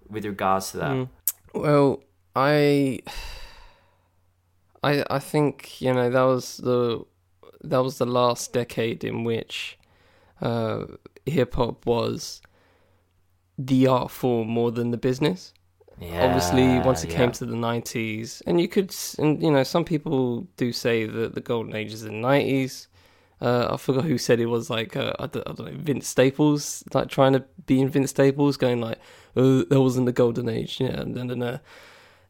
[0.09, 1.09] with regards to that mm.
[1.53, 2.03] well
[2.35, 2.99] i
[4.83, 7.03] i i think you know that was the
[7.63, 9.77] that was the last decade in which
[10.41, 10.85] uh,
[11.25, 12.41] hip hop was
[13.57, 15.53] the art form more than the business.
[16.01, 17.17] Yeah, Obviously, once it yeah.
[17.17, 21.35] came to the '90s, and you could, and you know, some people do say that
[21.35, 22.87] the golden age is in the '90s.
[23.39, 26.07] Uh, I forgot who said it was like uh, I, don't, I, don't, know Vince
[26.07, 28.99] Staples like trying to be in Vince Staples going like
[29.35, 31.57] oh that wasn't the golden age yeah and then uh,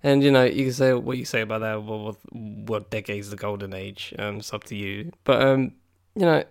[0.03, 3.29] and you know you can say what you say about that well, what, what decade's
[3.29, 5.73] the golden age um it's up to you but um
[6.15, 6.45] you know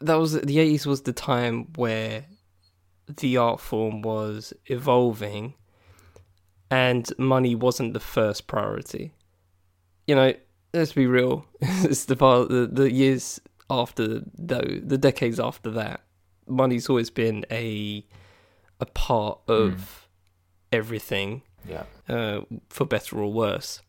[0.00, 2.24] that was the eighties was the time where
[3.06, 5.54] the art form was evolving
[6.70, 9.12] and money wasn't the first priority.
[10.06, 10.34] You know,
[10.72, 11.46] let's be real.
[11.60, 16.00] it's the part the, the years after though the decades after that,
[16.46, 18.04] money's always been a
[18.80, 19.86] a part of mm.
[20.72, 21.42] everything.
[21.66, 21.84] Yeah.
[22.08, 23.80] Uh, for better or worse.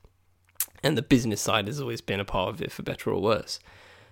[0.81, 3.59] And the business side has always been a part of it for better or worse.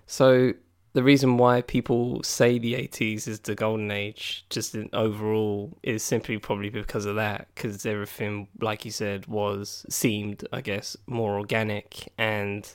[0.06, 0.54] So
[0.94, 6.04] the reason why people say the 80s is the golden age, just in overall, is
[6.04, 7.48] simply probably because of that.
[7.54, 12.70] Because everything, like you said, was seemed, I guess, more organic, and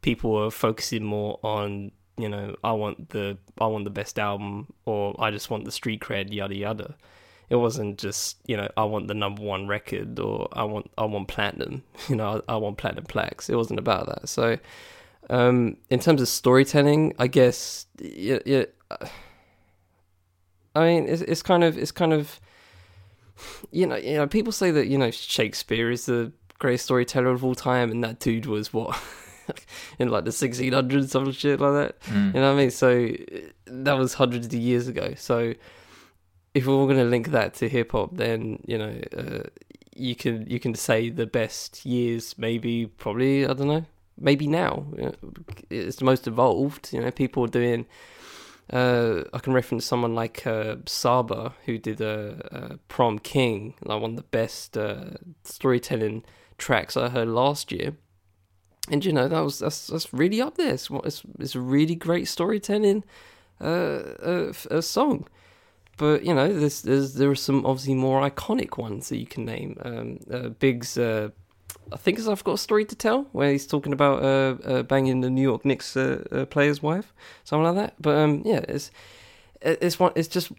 [0.00, 4.72] people were focusing more on, you know, I want the I want the best album,
[4.84, 6.94] or I just want the street cred, yada yada.
[7.48, 11.04] It wasn't just, you know, I want the number one record, or I want I
[11.04, 13.50] want platinum, you know, I, I want platinum plaques.
[13.50, 14.28] It wasn't about that.
[14.28, 14.56] So
[15.30, 18.64] um, in terms of storytelling, I guess yeah, yeah.
[20.74, 22.40] I mean, it's, it's kind of it's kind of
[23.70, 27.44] you know you know people say that you know Shakespeare is the greatest storyteller of
[27.44, 29.00] all time, and that dude was what
[30.00, 32.00] in like the 1600s or shit like that.
[32.02, 32.34] Mm.
[32.34, 32.70] You know what I mean?
[32.72, 33.10] So
[33.66, 35.14] that was hundreds of years ago.
[35.16, 35.54] So
[36.54, 39.48] if we're going to link that to hip hop, then you know uh,
[39.94, 43.86] you can you can say the best years maybe probably I don't know
[44.20, 44.86] maybe now
[45.70, 46.92] it's the most evolved.
[46.92, 47.86] You know, people are doing.
[48.72, 54.00] Uh, I can reference someone like uh, Saba who did a, a, Prom King, like
[54.00, 55.10] one of the best uh,
[55.42, 56.22] storytelling
[56.56, 57.96] tracks I heard last year.
[58.88, 60.74] And you know that was that's that's really up there.
[60.74, 63.04] It's it's, it's a really great storytelling
[63.60, 65.26] uh, a song.
[66.00, 69.44] But you know, there's, there's there are some obviously more iconic ones that you can
[69.44, 69.76] name.
[69.82, 71.28] Um, uh, Big's uh,
[71.92, 74.82] I think it's I've got a story to tell where he's talking about uh, uh,
[74.82, 77.12] banging the New York Knicks uh, uh player's wife,
[77.44, 77.94] something like that.
[78.00, 78.90] But um, yeah, it's
[79.60, 80.12] it's one.
[80.14, 80.52] It's just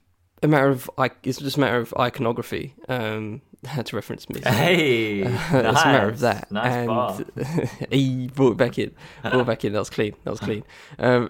[0.43, 2.75] a matter of like it's just a matter of iconography.
[2.87, 4.41] Um, had to reference me.
[4.41, 5.53] Hey, nice.
[5.53, 6.51] it's a matter of that.
[6.51, 8.91] Nice and he brought it back in.
[9.21, 9.73] Brought it back in.
[9.73, 10.15] That was clean.
[10.23, 10.63] That was clean.
[10.97, 11.29] Um,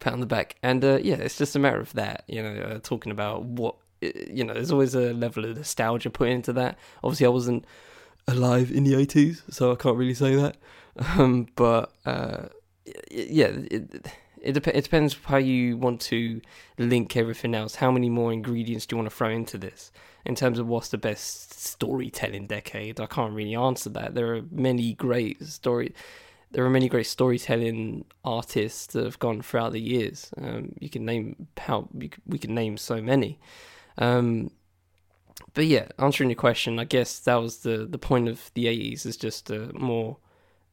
[0.00, 0.56] pat on the back.
[0.62, 2.24] And uh, yeah, it's just a matter of that.
[2.26, 4.54] You know, uh, talking about what you know.
[4.54, 6.78] There's always a level of nostalgia put into that.
[7.02, 7.64] Obviously, I wasn't
[8.28, 10.56] alive in the 80s, so I can't really say that.
[11.16, 12.48] Um, but uh,
[13.08, 14.10] yeah, it,
[14.42, 16.40] it, dep- it depends how you want to
[16.76, 17.76] link everything else.
[17.76, 19.92] How many more ingredients do you want to throw into this
[20.24, 22.98] in terms of what's the best storytelling decade?
[22.98, 24.16] I can't really answer that.
[24.16, 25.94] There are many great story.
[26.50, 30.32] There are many great storytelling artists that have gone throughout the years.
[30.36, 33.38] Um, you can name how we can name so many.
[33.98, 34.50] Um,
[35.54, 39.06] but yeah, answering your question, I guess that was the the point of the eighties
[39.06, 40.18] is just uh, more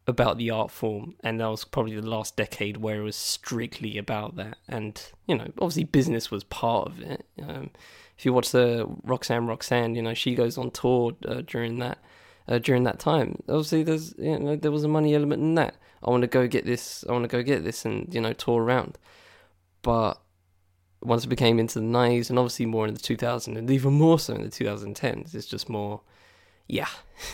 [0.08, 3.98] about the art form, and that was probably the last decade where it was strictly
[3.98, 4.58] about that.
[4.68, 7.26] And you know, obviously, business was part of it.
[7.42, 7.72] Um,
[8.18, 12.00] if you watch the Roxanne Roxanne, you know, she goes on tour uh, during that
[12.48, 13.42] uh, during that time.
[13.48, 15.76] Obviously, there's you know there was a money element in that.
[16.04, 17.04] I want to go get this.
[17.08, 18.98] I want to go get this, and you know, tour around.
[19.82, 20.20] But
[21.06, 24.20] once it became into the 90s and obviously more in the 2000s and even more
[24.20, 26.02] so in the 2010s, it's just more,
[26.68, 26.88] yeah,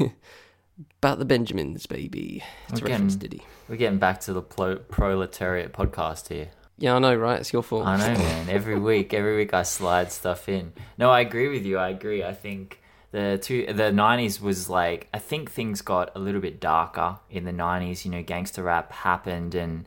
[1.00, 2.44] about the Benjamins, baby.
[2.70, 6.50] It's we're reference getting, We're getting back to the pro- proletariat podcast here.
[6.78, 7.40] Yeah, I know, right?
[7.40, 7.86] It's your fault.
[7.86, 8.50] I know, man.
[8.50, 10.74] Every week, every week I slide stuff in.
[10.98, 11.78] No, I agree with you.
[11.78, 12.24] I agree.
[12.24, 16.60] I think the two the 90s was like I think things got a little bit
[16.60, 18.04] darker in the 90s.
[18.04, 19.86] You know, gangster rap happened and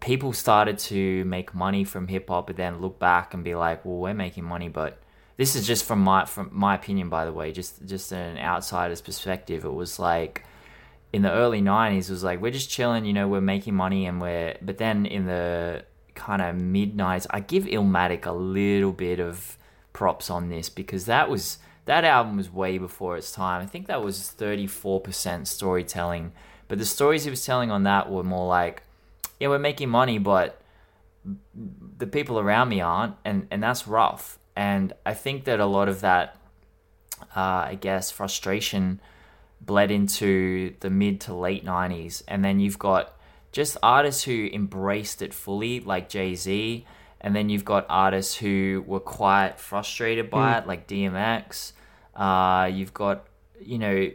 [0.00, 3.84] people started to make money from hip hop, but then look back and be like,
[3.84, 4.98] well, we're making money, but
[5.36, 9.00] this is just from my from my opinion, by the way, just just an outsider's
[9.00, 9.64] perspective.
[9.64, 10.44] It was like
[11.12, 14.20] in the early 90s was like we're just chilling you know we're making money and
[14.20, 19.18] we're but then in the kind of mid 90s i give illmatic a little bit
[19.18, 19.58] of
[19.92, 23.86] props on this because that was that album was way before its time i think
[23.86, 26.32] that was 34% storytelling
[26.68, 28.82] but the stories he was telling on that were more like
[29.40, 30.60] yeah we're making money but
[31.98, 35.88] the people around me aren't and and that's rough and i think that a lot
[35.88, 36.36] of that
[37.36, 39.00] uh, i guess frustration
[39.60, 42.22] bled into the mid to late 90s.
[42.26, 43.16] And then you've got
[43.52, 46.86] just artists who embraced it fully, like Jay Z.
[47.20, 50.58] And then you've got artists who were quite frustrated by mm.
[50.58, 51.72] it, like DMX.
[52.14, 53.26] Uh, you've got,
[53.60, 54.10] you know,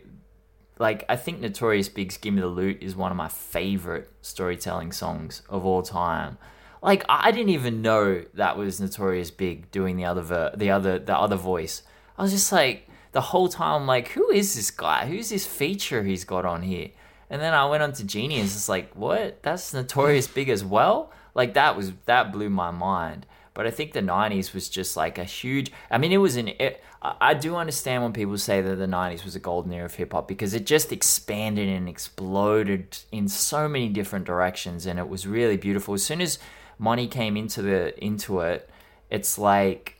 [0.79, 4.91] like I think Notorious Big's "Give Me the Loot" is one of my favorite storytelling
[4.91, 6.37] songs of all time.
[6.81, 10.99] Like I didn't even know that was Notorious Big doing the other ver- the other
[10.99, 11.83] the other voice.
[12.17, 15.05] I was just like, the whole time I'm like, who is this guy?
[15.05, 16.89] Who's this feature he's got on here?
[17.29, 18.55] And then I went on to Genius.
[18.55, 19.41] It's like, what?
[19.41, 21.11] That's Notorious Big as well.
[21.33, 23.25] Like that was that blew my mind.
[23.55, 25.71] But I think the '90s was just like a huge.
[25.89, 26.49] I mean, it was an.
[26.49, 29.95] It, I do understand when people say that the '90s was a golden era of
[29.95, 35.09] hip hop because it just expanded and exploded in so many different directions, and it
[35.09, 35.95] was really beautiful.
[35.95, 36.37] As soon as
[36.77, 38.69] money came into the into it,
[39.09, 39.95] it's like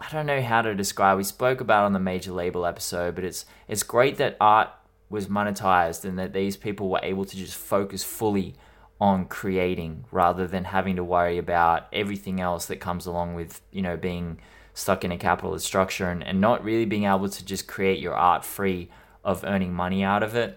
[0.00, 1.16] I don't know how to describe.
[1.16, 4.70] We spoke about on the major label episode, but it's it's great that art
[5.08, 8.56] was monetized and that these people were able to just focus fully
[9.02, 13.82] on creating rather than having to worry about everything else that comes along with you
[13.82, 14.38] know being
[14.74, 18.14] stuck in a capitalist structure and, and not really being able to just create your
[18.14, 18.88] art free
[19.24, 20.56] of earning money out of it.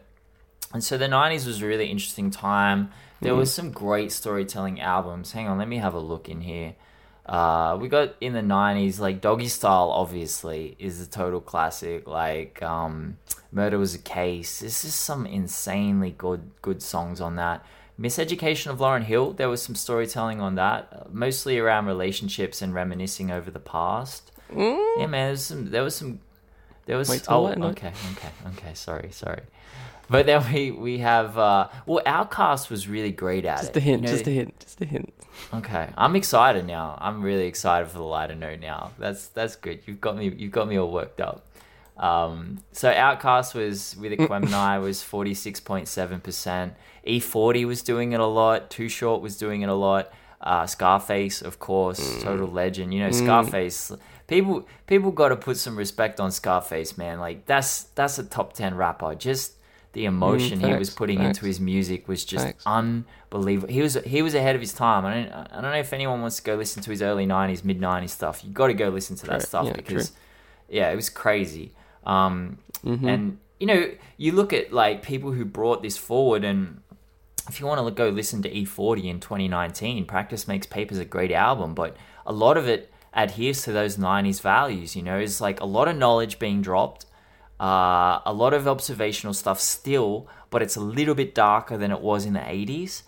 [0.74, 2.92] And so the 90s was a really interesting time.
[3.20, 3.38] There mm.
[3.38, 5.32] was some great storytelling albums.
[5.32, 6.76] Hang on, let me have a look in here.
[7.26, 9.90] Uh, we got in the '90s like Doggystyle.
[9.90, 12.08] Obviously, is a total classic.
[12.08, 13.18] Like um,
[13.52, 14.60] Murder Was a Case.
[14.60, 17.66] This is some insanely good good songs on that.
[18.00, 19.34] Miseducation of Lauryn Hill.
[19.34, 24.32] There was some storytelling on that, mostly around relationships and reminiscing over the past.
[24.52, 25.00] Mm.
[25.00, 25.12] Yeah, man.
[25.12, 25.72] There was some.
[25.72, 26.20] There was some.
[26.86, 27.10] There was.
[27.10, 28.74] Wait, oh, okay, okay, okay.
[28.74, 29.42] Sorry, sorry.
[30.10, 33.74] But then we we have uh, well, OutKast was really great at just it.
[33.74, 35.14] Just a hint, you know, just a hint, just a hint.
[35.54, 36.98] Okay, I'm excited now.
[37.02, 38.92] I'm really excited for the lighter note now.
[39.00, 39.80] That's that's good.
[39.86, 40.34] You've got me.
[40.38, 41.46] You've got me all worked up.
[41.98, 46.74] Um, so OutKast was with Aquemini was forty six point seven percent.
[47.04, 48.70] E forty was doing it a lot.
[48.70, 50.12] Too Short was doing it a lot.
[50.42, 52.22] Uh, Scarface, of course, mm.
[52.22, 52.94] total legend.
[52.94, 53.14] You know, mm.
[53.14, 53.92] Scarface.
[54.28, 57.20] People people got to put some respect on Scarface, man.
[57.20, 59.16] Like that's that's a top ten rapper.
[59.16, 59.54] Just
[59.94, 61.38] the mm, emotion mm, he was putting facts.
[61.38, 62.64] into his music was just facts.
[62.66, 63.74] unbelievable.
[63.74, 65.06] He was he was ahead of his time.
[65.06, 67.64] I don't I don't know if anyone wants to go listen to his early '90s,
[67.64, 68.44] mid '90s stuff.
[68.44, 69.48] You got to go listen to that true.
[69.48, 70.18] stuff yeah, because true.
[70.70, 71.72] yeah, it was crazy.
[72.06, 73.08] Um, mm-hmm.
[73.08, 76.82] And you know, you look at like people who brought this forward, and
[77.48, 81.32] if you want to go listen to E-40 in 2019, Practice Makes Papers a great
[81.32, 81.96] album, but
[82.26, 84.96] a lot of it adheres to those 90s values.
[84.96, 87.06] You know, it's like a lot of knowledge being dropped
[87.60, 92.02] uh, a lot of observational stuff still, but it's a little bit darker than it
[92.02, 93.04] was in the 80s.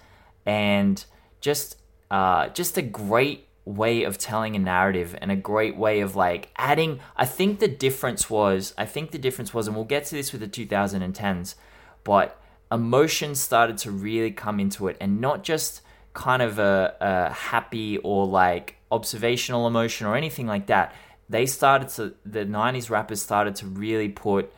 [0.45, 1.03] And
[1.41, 1.77] just
[2.09, 6.49] uh, just a great way of telling a narrative and a great way of like
[6.55, 6.99] adding.
[7.15, 10.31] I think the difference was, I think the difference was, and we'll get to this
[10.31, 11.55] with the 2010s,
[12.03, 12.41] but
[12.71, 15.81] emotion started to really come into it and not just
[16.13, 20.93] kind of a, a happy or like observational emotion or anything like that
[21.29, 24.51] they started to the 90s rappers started to really put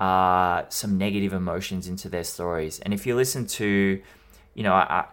[0.00, 4.00] uh, some negative emotions into their stories and if you listen to
[4.54, 5.06] you know I,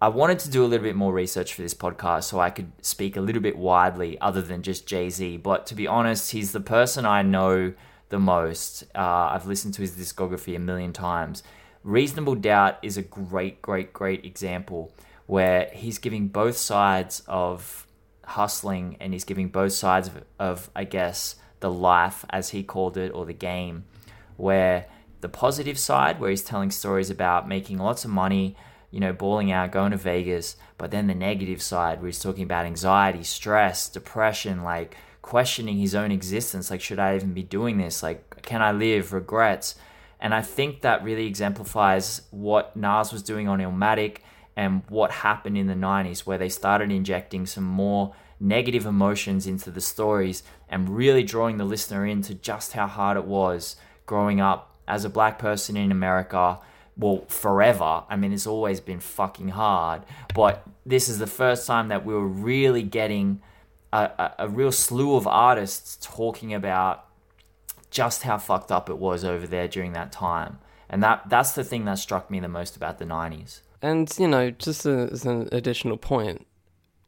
[0.00, 2.70] I wanted to do a little bit more research for this podcast so I could
[2.82, 5.38] speak a little bit widely other than just Jay-Z.
[5.38, 7.72] But to be honest he's the person I know
[8.08, 8.84] the most.
[8.94, 11.42] Uh, I've listened to his discography a million times.
[11.82, 14.92] Reasonable Doubt is a great great great example
[15.26, 17.86] where he's giving both sides of
[18.24, 22.96] hustling and he's giving both sides of, of, I guess, the life, as he called
[22.96, 23.84] it, or the game,
[24.36, 24.86] where
[25.20, 28.56] the positive side, where he's telling stories about making lots of money,
[28.90, 32.44] you know, balling out, going to Vegas, but then the negative side, where he's talking
[32.44, 37.78] about anxiety, stress, depression, like questioning his own existence, like, should I even be doing
[37.78, 38.02] this?
[38.02, 39.12] Like, can I live?
[39.12, 39.74] Regrets.
[40.20, 44.18] And I think that really exemplifies what Nas was doing on Illmatic
[44.56, 49.70] and what happened in the 90s, where they started injecting some more negative emotions into
[49.70, 53.76] the stories and really drawing the listener into just how hard it was
[54.06, 56.58] growing up as a black person in America.
[56.98, 58.04] Well, forever.
[58.08, 60.02] I mean, it's always been fucking hard,
[60.34, 63.40] but this is the first time that we were really getting
[63.92, 67.04] a, a, a real slew of artists talking about
[67.90, 71.64] just how fucked up it was over there during that time and that that's the
[71.64, 73.60] thing that struck me the most about the '90s.
[73.82, 76.46] And you know, just as an additional point,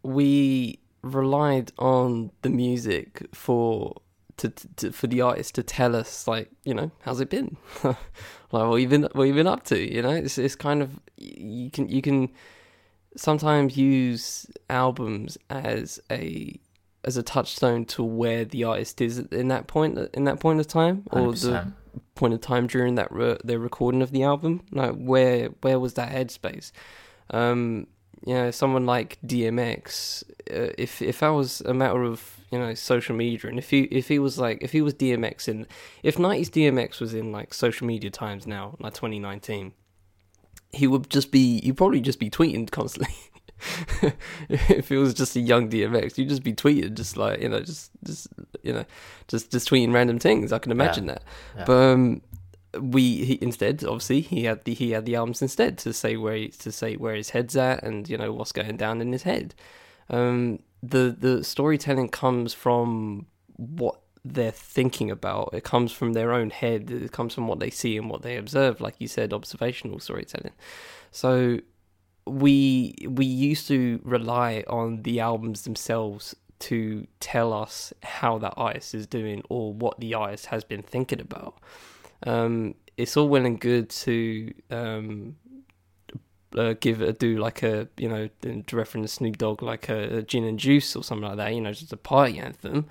[0.03, 4.01] we relied on the music for
[4.39, 7.57] to, to, for the artist to tell us like you know how's it been?
[8.51, 10.09] Like what you been what you've been up to you know?
[10.09, 12.31] It's it's kind of you can you can
[13.15, 16.59] sometimes use albums as a
[17.05, 20.67] as a touchstone to where the artist is in that point in that point of
[20.67, 21.41] time or 100%.
[21.43, 21.73] the
[22.15, 24.63] point of time during that re- the recording of the album.
[24.73, 26.73] Like where where was that headspace?
[27.31, 27.87] Um
[28.27, 32.75] you know someone like DMX uh, if if that was a matter of you know
[32.75, 35.67] social media and if he if he was like if he was DMX in
[36.03, 39.73] if 90s DMX was in like social media times now like 2019
[40.73, 43.15] he would just be he'd probably just be tweeting constantly.
[44.49, 47.59] If it was just a young DMX you'd just be tweeting just like you know
[47.59, 48.29] just just
[48.63, 48.85] you know
[49.27, 50.53] just just tweeting random things.
[50.53, 51.25] I can imagine that.
[51.57, 51.65] Yeah.
[51.65, 52.23] but um
[52.79, 56.37] we he, instead obviously he had the he had the albums instead to say where
[56.37, 59.23] he, to say where his head's at and you know what's going down in his
[59.23, 59.55] head.
[60.11, 65.51] Um the the storytelling comes from what they're thinking about.
[65.53, 66.91] It comes from their own head.
[66.91, 70.53] It comes from what they see and what they observe like you said observational storytelling.
[71.11, 71.61] So
[72.27, 78.95] we we used to rely on the albums themselves to tell us how that artist
[78.95, 81.55] is doing or what the artist has been thinking about
[82.27, 85.37] um, it's all well and good to um,
[86.57, 88.29] uh, give a do like a you know
[88.67, 91.61] to reference Snoop Dogg like a, a gin and juice or something like that you
[91.61, 92.87] know just a party anthem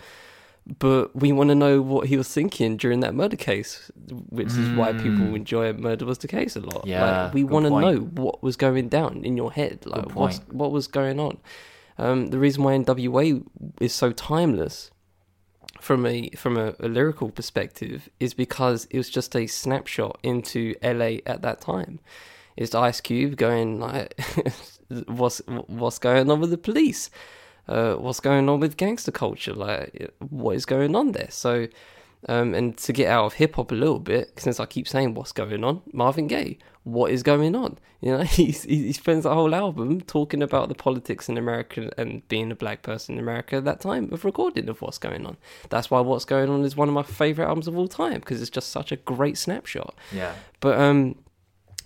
[0.80, 3.89] but we want to know what he was thinking during that murder case
[4.30, 5.36] which is why people Mm.
[5.38, 8.55] enjoy murder was the case a lot Yeah, like, we want to know what was
[8.57, 10.39] going down in your head like point.
[10.53, 11.38] what was going on
[11.97, 13.43] um, the reason why NWA
[13.82, 14.91] is so timeless
[15.80, 20.75] from a from a, a lyrical perspective is because it was just a snapshot into
[20.84, 21.99] LA at that time.
[22.55, 24.19] It's Ice Cube going like,
[25.07, 27.09] what's what's going on with the police?
[27.67, 29.53] Uh, what's going on with gangster culture?
[29.53, 31.28] Like, what is going on there?
[31.30, 31.67] So,
[32.28, 35.13] um, and to get out of hip hop a little bit, since I keep saying
[35.13, 37.78] what's going on, Marvin Gaye, what is going on?
[37.99, 41.91] You know, he's, he he spends the whole album talking about the politics in America
[41.97, 45.26] and being a black person in America at that time of recording of what's going
[45.26, 45.36] on.
[45.70, 48.39] That's why what's going on is one of my favorite albums of all time because
[48.39, 49.95] it's just such a great snapshot.
[50.11, 50.36] Yeah.
[50.59, 51.15] But um,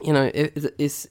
[0.04, 1.08] you know, it, it's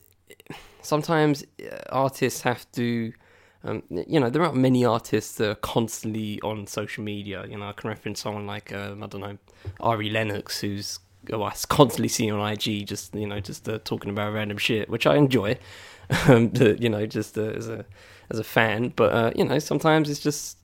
[0.82, 3.14] sometimes uh, artists have to.
[3.62, 7.44] Um, you know, there aren't many artists that are constantly on social media.
[7.46, 9.38] You know, I can reference someone like um, I don't know,
[9.80, 10.98] Ari Lennox, who's
[11.32, 14.88] oh, I constantly see on IG, just you know, just uh, talking about random shit,
[14.88, 15.58] which I enjoy.
[16.26, 17.84] Um, you know, just uh, as a
[18.30, 20.58] as a fan, but uh, you know, sometimes it's just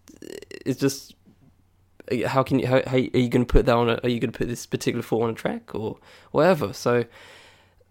[0.65, 1.15] it's just
[2.27, 3.89] how can you how, how are you going to put that on?
[3.89, 5.99] A, are you going to put this particular thought on a track or
[6.31, 6.73] whatever?
[6.73, 7.05] So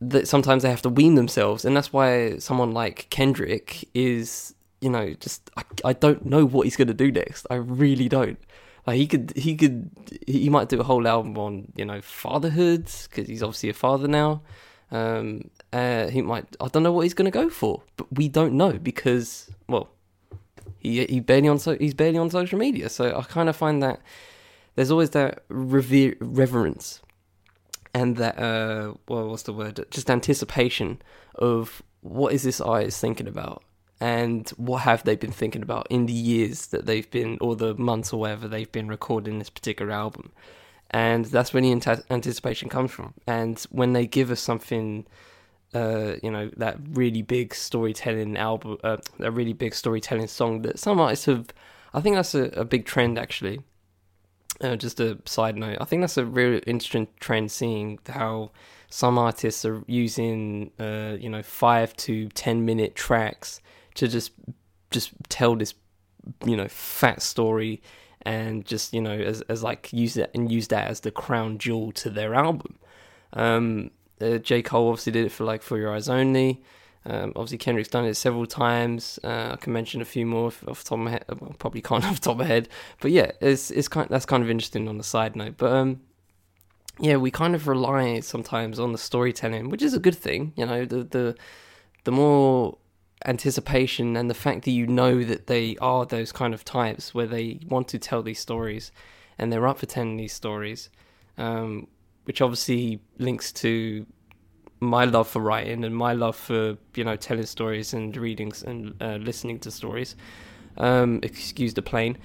[0.01, 4.89] that sometimes they have to wean themselves, and that's why someone like Kendrick is, you
[4.89, 7.47] know, just I, I don't know what he's going to do next.
[7.49, 8.39] I really don't.
[8.85, 9.89] Like he could he could
[10.27, 14.07] he might do a whole album on you know fatherhood because he's obviously a father
[14.07, 14.41] now.
[14.91, 18.27] Um, uh, he might I don't know what he's going to go for, but we
[18.27, 19.89] don't know because well
[20.77, 22.89] he he barely on so he's barely on social media.
[22.89, 23.99] So I kind of find that
[24.75, 27.01] there's always that revere, reverence
[27.93, 31.01] and that uh well what's the word just anticipation
[31.35, 33.63] of what is this artist thinking about
[34.01, 37.73] and what have they been thinking about in the years that they've been or the
[37.75, 40.31] months or whatever they've been recording this particular album
[40.91, 45.05] and that's when the anta- anticipation comes from and when they give us something
[45.75, 50.79] uh, you know that really big storytelling album, uh, a really big storytelling song that
[50.79, 51.47] some artists have.
[51.93, 53.59] I think that's a, a big trend actually.
[54.61, 57.51] Uh, just a side note, I think that's a real interesting trend.
[57.51, 58.51] Seeing how
[58.89, 63.59] some artists are using, uh, you know, five to ten minute tracks
[63.95, 64.31] to just
[64.91, 65.73] just tell this,
[66.45, 67.81] you know, fat story,
[68.21, 71.57] and just you know as as like use that and use that as the crown
[71.57, 72.77] jewel to their album.
[73.33, 73.91] Um,
[74.21, 74.61] uh, J.
[74.61, 76.63] Cole obviously did it for like For Your Eyes Only.
[77.07, 79.19] Um, obviously, Kendrick's done it several times.
[79.23, 81.25] Uh, I can mention a few more off, off the top of my head.
[81.39, 82.69] Well, probably can't off the top of my head,
[82.99, 85.55] but yeah, it's it's kind that's kind of interesting on the side note.
[85.57, 86.01] But um,
[86.99, 90.53] yeah, we kind of rely sometimes on the storytelling, which is a good thing.
[90.55, 91.35] You know, the the
[92.05, 92.77] the more
[93.25, 97.27] anticipation and the fact that you know that they are those kind of types where
[97.27, 98.91] they want to tell these stories
[99.37, 100.89] and they're up for telling these stories,
[101.37, 101.87] um,
[102.25, 104.05] which obviously links to
[104.79, 108.93] my love for writing and my love for you know telling stories and readings and
[109.01, 110.15] uh, listening to stories.
[110.77, 112.17] Um, excuse the plane.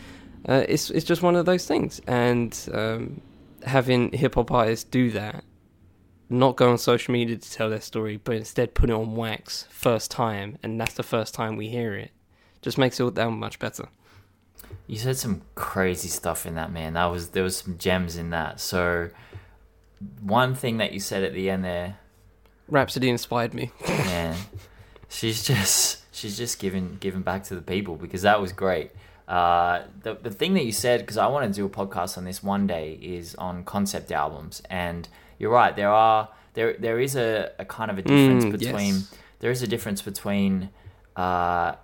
[0.49, 3.21] Uh, it's it's just one of those things, and um,
[3.65, 5.45] having hip hop artists do that
[6.31, 9.67] not go on social media to tell their story, but instead put it on wax
[9.69, 12.13] first time, and that's the first time we hear it.
[12.63, 13.89] Just makes it that much better.
[14.87, 16.95] You said some crazy stuff in that man.
[16.95, 18.61] That was there was some gems in that.
[18.61, 19.11] So
[20.21, 21.99] one thing that you said at the end there,
[22.69, 23.73] Rapsody inspired me.
[23.89, 24.37] man,
[25.09, 28.93] she's just she's just giving giving back to the people because that was great.
[29.31, 32.25] Uh, the the thing that you said because I want to do a podcast on
[32.25, 35.09] this one day is on concept albums, and
[35.39, 35.75] you're right.
[35.77, 39.15] There are there there is a, a kind of a difference Mm, between yes.
[39.39, 40.71] there is a difference between
[41.15, 41.75] uh,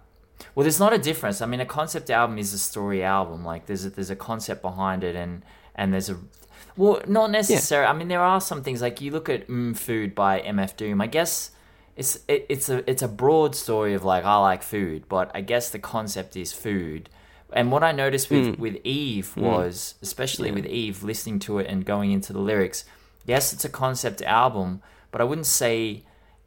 [0.54, 1.40] well, there's not a difference.
[1.40, 3.44] I mean, a concept album is a story album.
[3.44, 5.42] Like there's a, there's a concept behind it, and
[5.76, 6.18] and there's a
[6.76, 7.86] well, not necessarily.
[7.88, 11.00] I mean, there are some things like you look at mm, Food by MF Doom.
[11.00, 11.52] I guess
[11.96, 15.42] it's it, it's a it's a broad story of like I like food, but I
[15.42, 17.08] guess the concept is food.
[17.52, 18.60] And what I noticed with hmm.
[18.60, 19.42] with Eve hmm.
[19.42, 20.54] was, especially Yeah.
[20.56, 22.84] with Eve, listening to it and going into the lyrics.
[23.24, 26.04] Yes, it's a concept album, but I wouldn't say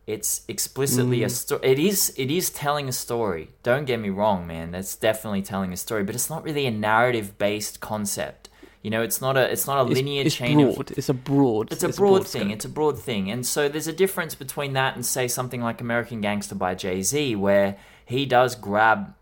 [0.08, 1.34] it's explicitly a hmm.
[1.34, 1.62] story.
[1.64, 3.50] It is it is telling a story.
[3.64, 4.72] Don't get me wrong, man.
[4.72, 8.50] That's definitely telling a story, but it's not really a narrative based concept.
[8.82, 10.92] You know, it's not a it's not a linear it's chain of broad.
[10.92, 11.72] It's a broad.
[11.72, 12.42] it's a broad scope.
[12.42, 12.52] thing.
[12.52, 13.30] It's a broad thing.
[13.30, 17.36] And so there's a difference between that and say something like American Gangster by Jay-Z
[17.36, 17.76] where
[18.06, 19.14] he does grab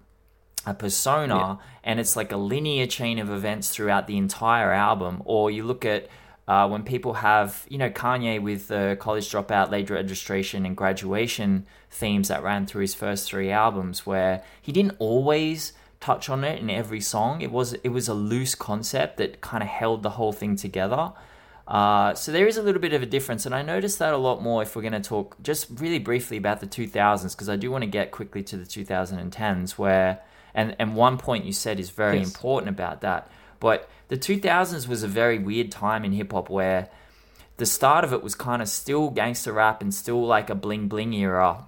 [0.68, 5.22] a persona and it's like a linear chain of events throughout the entire album.
[5.26, 6.08] Or you look at
[6.48, 11.66] uh, when people have you know Kanye with the college dropout late registration and graduation
[11.90, 16.60] themes that ran through his first three albums where he didn't always touch on it
[16.60, 17.42] in every song.
[17.42, 21.14] It was it was a loose concept that kind of held the whole thing together.
[21.68, 24.18] Uh, so there is a little bit of a difference, and I noticed that a
[24.18, 27.58] lot more if we're going to talk just really briefly about the 2000s, because I
[27.58, 30.22] do want to get quickly to the 2010s, where
[30.54, 32.28] and and one point you said is very Yes.
[32.34, 33.30] important about that.
[33.60, 36.90] But the 2000s was a very weird time in hip hop where
[37.58, 40.88] the start of it was kind of still gangster rap and still like a bling
[40.88, 41.66] bling era,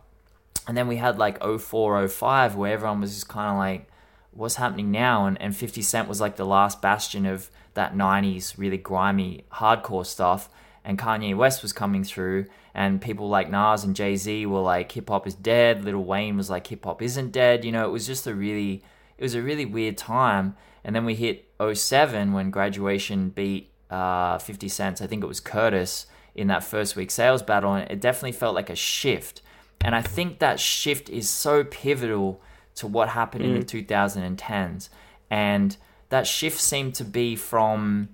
[0.67, 3.87] and then we had like 04, 05 where everyone was just kind of like,
[4.31, 5.25] what's happening now?
[5.25, 10.05] And, and 50 Cent was like the last bastion of that 90s really grimy hardcore
[10.05, 10.47] stuff.
[10.89, 14.91] And Kanye West was coming through, and people like Nas and Jay Z were like,
[14.91, 15.85] hip hop is dead.
[15.85, 17.63] Lil Wayne was like, hip hop isn't dead.
[17.63, 18.81] You know, it was just a really,
[19.15, 20.55] it was a really weird time.
[20.83, 24.99] And then we hit 07 when graduation beat uh, 50 Cent.
[24.99, 28.55] I think it was Curtis in that first week sales battle, and it definitely felt
[28.55, 29.43] like a shift.
[29.81, 32.41] And I think that shift is so pivotal
[32.77, 34.89] to what happened in the 2010s.
[35.29, 35.77] And
[36.09, 38.09] that shift seemed to be from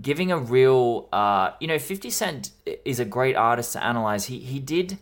[0.00, 2.50] giving a real, uh, you know, 50 Cent
[2.84, 4.26] is a great artist to analyze.
[4.26, 4.98] He, he did.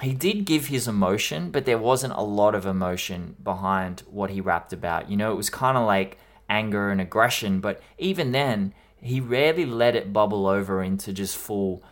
[0.00, 4.40] He did give his emotion, but there wasn't a lot of emotion behind what he
[4.40, 5.08] rapped about.
[5.08, 6.18] You know, it was kind of like
[6.48, 11.82] anger and aggression, but even then, he rarely let it bubble over into just full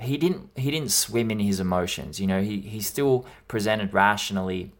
[0.00, 4.70] he didn't he didn't swim in his emotions you know he he still presented rationally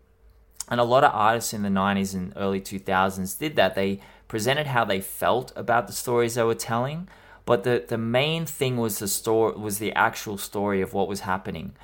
[0.68, 4.68] and a lot of artists in the 90s and early 2000s did that they presented
[4.68, 7.08] how they felt about the stories they were telling
[7.48, 11.20] but the the main thing was the story was the actual story of what was
[11.20, 11.74] happening.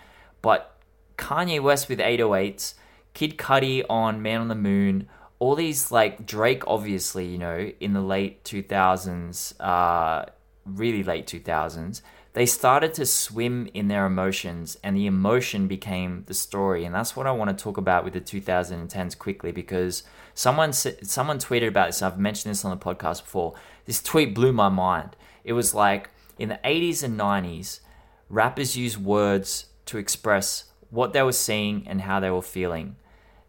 [0.42, 0.76] But
[1.16, 2.74] Kanye West with 808s
[3.14, 7.94] Kid Cudi on Man on the Moon all these like Drake obviously you know in
[7.94, 10.26] the late 2000s uh
[10.66, 12.02] really late 2000s
[12.34, 16.84] they started to swim in their emotions and the emotion became the story.
[16.84, 20.02] And that's what i want to talk about with the 2010s quickly because
[20.34, 23.54] someone someone tweeted about this i've mentioned this on the podcast before.
[23.86, 25.16] This tweet blew my mind.
[25.44, 27.80] It was like in the 80s and 90s
[28.28, 32.96] rappers used words to express what they were seeing and how they were feeling.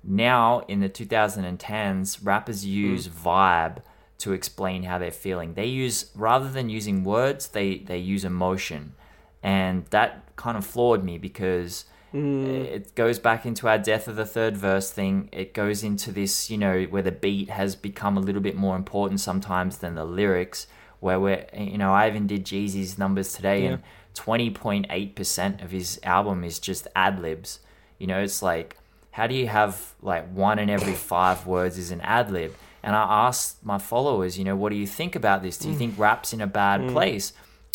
[0.04, 2.70] Now in the 2010s rappers hmm.
[2.70, 3.78] use vibe
[4.18, 5.54] to explain how they're feeling.
[5.54, 8.94] They use rather than using words they they use emotion.
[9.42, 11.86] And that kind of floored me because
[12.16, 12.46] Mm.
[12.48, 16.50] it goes back into our death of the third verse thing it goes into this
[16.50, 20.06] you know where the beat has become a little bit more important sometimes than the
[20.06, 20.68] lyrics
[21.02, 26.46] where we're you know i even did jeezy's numbers today and 20.8% of his album
[26.46, 27.60] is just ad libs
[28.00, 28.78] you know it's like
[29.16, 32.54] how do you have like one in every five words is an ad lib?
[32.84, 35.58] And I asked my followers, you know, what do you think about this?
[35.58, 35.78] Do you mm.
[35.78, 36.92] think rap's in a bad mm.
[36.92, 37.32] place?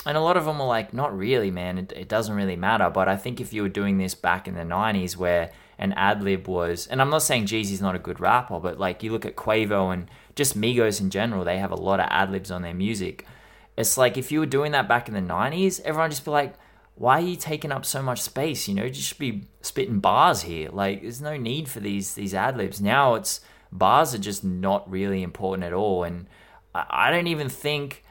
[0.07, 1.79] And a lot of them were like, not really, man.
[1.79, 2.89] It, it doesn't really matter.
[2.89, 6.23] But I think if you were doing this back in the 90s where an ad
[6.23, 9.27] lib was, and I'm not saying Jeezy's not a good rapper, but like you look
[9.27, 12.63] at Quavo and just Migos in general, they have a lot of ad libs on
[12.63, 13.27] their music.
[13.77, 16.55] It's like if you were doing that back in the 90s, everyone just be like,
[16.95, 18.69] why are you taking up so much space?
[18.69, 20.69] You know, you should be spitting bars here.
[20.71, 22.81] Like, there's no need for these these ad libs.
[22.81, 23.41] Now it's
[23.73, 26.27] bars are just not really important at all, and
[26.75, 28.05] I, I don't even think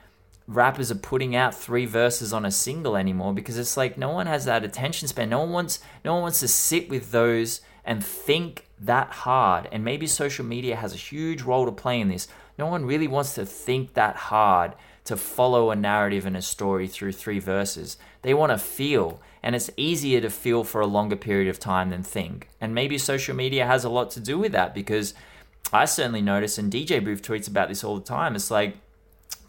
[0.49, 4.25] rappers are putting out three verses on a single anymore because it's like no one
[4.25, 5.29] has that attention span.
[5.29, 9.69] No one wants no one wants to sit with those and think that hard.
[9.71, 12.27] And maybe social media has a huge role to play in this.
[12.57, 14.73] No one really wants to think that hard
[15.05, 17.97] to follow a narrative and a story through three verses.
[18.21, 21.89] They want to feel, and it's easier to feel for a longer period of time
[21.89, 22.49] than think.
[22.59, 25.13] And maybe social media has a lot to do with that because
[25.71, 28.35] I certainly notice, and DJ Booth tweets about this all the time.
[28.35, 28.77] It's like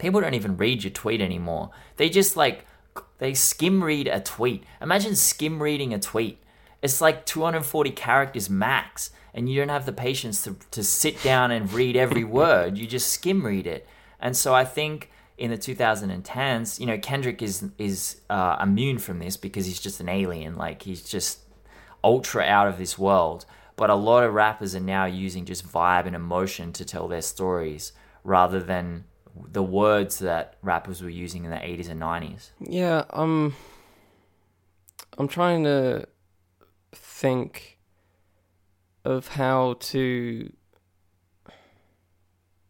[0.01, 1.69] people don't even read your tweet anymore.
[1.97, 2.65] They just like
[3.19, 4.63] they skim read a tweet.
[4.81, 6.39] Imagine skim reading a tweet.
[6.81, 11.51] It's like 240 characters max, and you don't have the patience to, to sit down
[11.51, 12.77] and read every word.
[12.77, 13.87] You just skim read it.
[14.19, 19.19] And so I think in the 2010s, you know, Kendrick is is uh, immune from
[19.19, 20.57] this because he's just an alien.
[20.57, 21.39] Like he's just
[22.03, 23.45] ultra out of this world.
[23.75, 27.21] But a lot of rappers are now using just vibe and emotion to tell their
[27.21, 27.93] stories
[28.23, 29.05] rather than
[29.51, 32.51] the words that rappers were using in the 80s and 90s.
[32.59, 33.55] Yeah, um,
[35.17, 36.07] I'm trying to
[36.93, 37.79] think
[39.03, 40.51] of how to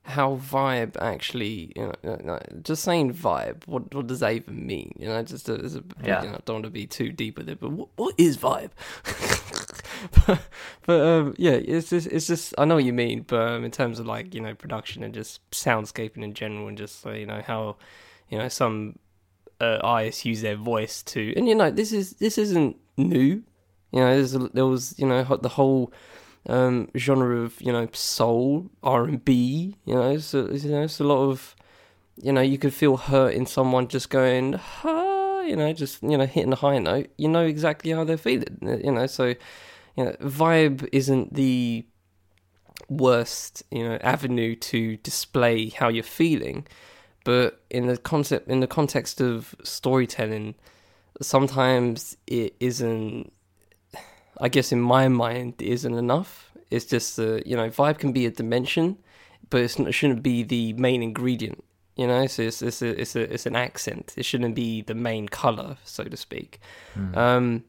[0.04, 5.08] how vibe actually you know just saying vibe what what does that even mean you
[5.08, 6.24] know just as a, yeah.
[6.24, 8.38] you know, I don't want to be too deep with it but what, what is
[8.38, 8.72] vibe
[10.26, 13.72] but, um, yeah it's just it's just I know what you mean but um, in
[13.72, 17.26] terms of like you know production and just soundscaping in general and just uh, you
[17.26, 17.78] know how
[18.30, 19.00] you know some
[19.60, 23.44] uh, artists use their voice to and you know this is this isn't new
[23.92, 25.94] you know there was you know the whole
[26.50, 29.78] um, genre of you know soul R and B.
[29.86, 31.56] You know, so you know it's a lot of
[32.22, 34.60] you know you could feel hurt in someone just going
[35.52, 37.10] you know, just you know hitting a high note.
[37.18, 38.58] You know exactly how they're feeling.
[38.62, 39.36] You know, so
[39.96, 41.86] you know vibe isn't the
[42.90, 46.66] worst you know avenue to display how you're feeling
[47.24, 50.56] but in the concept in the context of storytelling
[51.22, 53.32] sometimes it isn't
[54.42, 56.52] I guess in my mind isn't enough.
[56.72, 58.98] It's just uh, you know vibe can be a dimension,
[59.50, 61.64] but not, it shouldn't be the main ingredient.
[61.96, 64.14] You know, so it's it's a, it's a, it's an accent.
[64.18, 66.60] It shouldn't be the main color, so to speak.
[66.96, 67.16] Mm.
[67.16, 67.64] Um,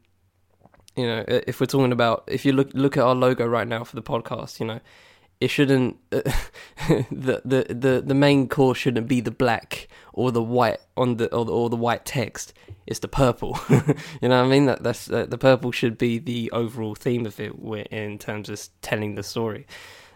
[0.96, 3.84] you know, if we're talking about if you look look at our logo right now
[3.84, 4.80] for the podcast, you know,
[5.40, 6.20] it shouldn't uh,
[7.10, 11.32] the, the the the main core shouldn't be the black or the white on the
[11.34, 12.52] or the, or the white text.
[12.86, 13.58] It's the purple.
[14.20, 14.66] You know what i mean?
[14.66, 17.52] That that's uh, the purple should be the overall theme of it
[17.90, 19.66] in terms of telling the story.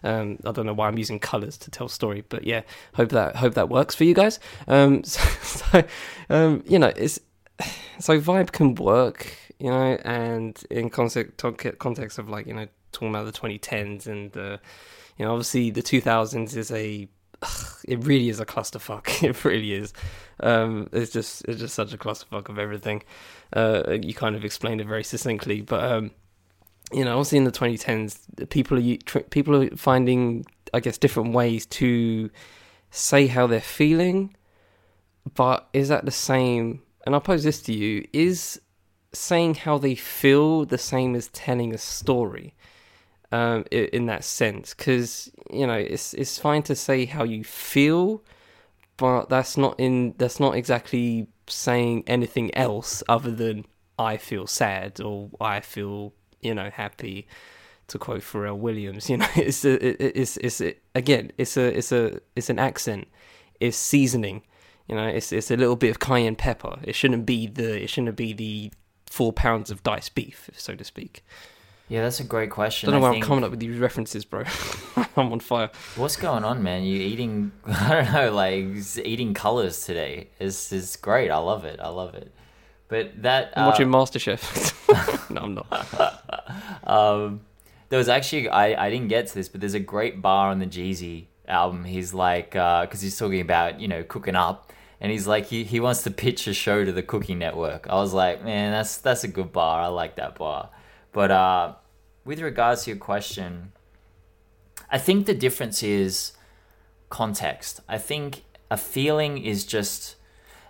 [0.04, 2.62] Um, I don't know why I'm using colors to tell story, but yeah,
[2.94, 4.38] hope that hope that works for you guys.
[4.68, 5.84] Um, so, so
[6.30, 7.18] um, you know, it's
[7.98, 11.36] so vibe can work, you know, and in context
[11.78, 14.58] context of like you know talking about the 2010s and uh,
[15.18, 17.08] you know, obviously the 2000s is a
[17.86, 19.22] it really is a clusterfuck.
[19.22, 19.92] It really is.
[20.40, 23.02] Um, it's just it's just such a clusterfuck of everything.
[23.52, 26.10] Uh, you kind of explained it very succinctly, but um,
[26.92, 31.66] you know, obviously in the 2010s, people are people are finding, I guess, different ways
[31.66, 32.30] to
[32.90, 34.34] say how they're feeling.
[35.34, 36.82] But is that the same?
[37.04, 38.60] And I'll pose this to you: Is
[39.16, 42.54] saying how they feel the same as telling a story?
[43.32, 48.22] um, in that sense because you know it's it's fine to say how you feel,
[48.96, 53.64] but that's not in that's not exactly saying anything else other than
[53.98, 57.26] I feel sad or I feel you know happy.
[57.90, 61.92] To quote Pharrell Williams, you know, it's a, it's it's a, again, it's a it's
[61.92, 63.06] a it's an accent,
[63.60, 64.42] it's seasoning,
[64.88, 66.80] you know, it's it's a little bit of cayenne pepper.
[66.82, 68.72] It shouldn't be the it shouldn't be the
[69.16, 71.24] four pounds of diced beef, so to speak.
[71.88, 72.90] Yeah, that's a great question.
[72.90, 73.24] I don't know why think...
[73.24, 74.44] I'm coming up with these references, bro.
[75.16, 75.70] I'm on fire.
[75.94, 76.84] What's going on, man?
[76.84, 77.52] You eating?
[77.64, 78.64] I don't know, like
[79.02, 80.28] eating colors today.
[80.38, 81.30] Is is great.
[81.30, 81.80] I love it.
[81.80, 82.30] I love it.
[82.88, 83.68] But that I'm uh...
[83.68, 85.30] watching MasterChef.
[85.30, 86.84] no, I'm not.
[86.84, 87.40] um,
[87.88, 90.58] there was actually I I didn't get to this, but there's a great bar on
[90.58, 91.84] the Jeezy album.
[91.84, 95.64] He's like, because uh, he's talking about you know cooking up, and he's like he,
[95.64, 97.86] he wants to pitch a show to the Cooking Network.
[97.88, 99.80] I was like, man, that's that's a good bar.
[99.80, 100.70] I like that bar.
[101.12, 101.74] But uh,
[102.24, 103.72] with regards to your question,
[104.90, 106.32] I think the difference is
[107.08, 107.80] context.
[107.88, 110.16] I think a feeling is just,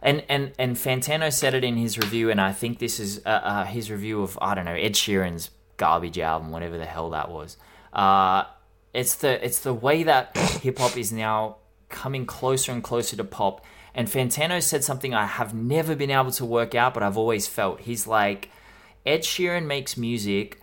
[0.03, 3.29] and and and Fantano said it in his review, and I think this is uh,
[3.29, 7.31] uh, his review of I don't know Ed Sheeran's garbage album, whatever the hell that
[7.31, 7.57] was.
[7.93, 8.45] Uh,
[8.93, 11.57] it's the it's the way that hip hop is now
[11.89, 13.64] coming closer and closer to pop.
[13.97, 17.49] And Fantano said something I have never been able to work out, but I've always
[17.49, 17.80] felt.
[17.80, 18.51] He's like,
[19.05, 20.61] Ed Sheeran makes music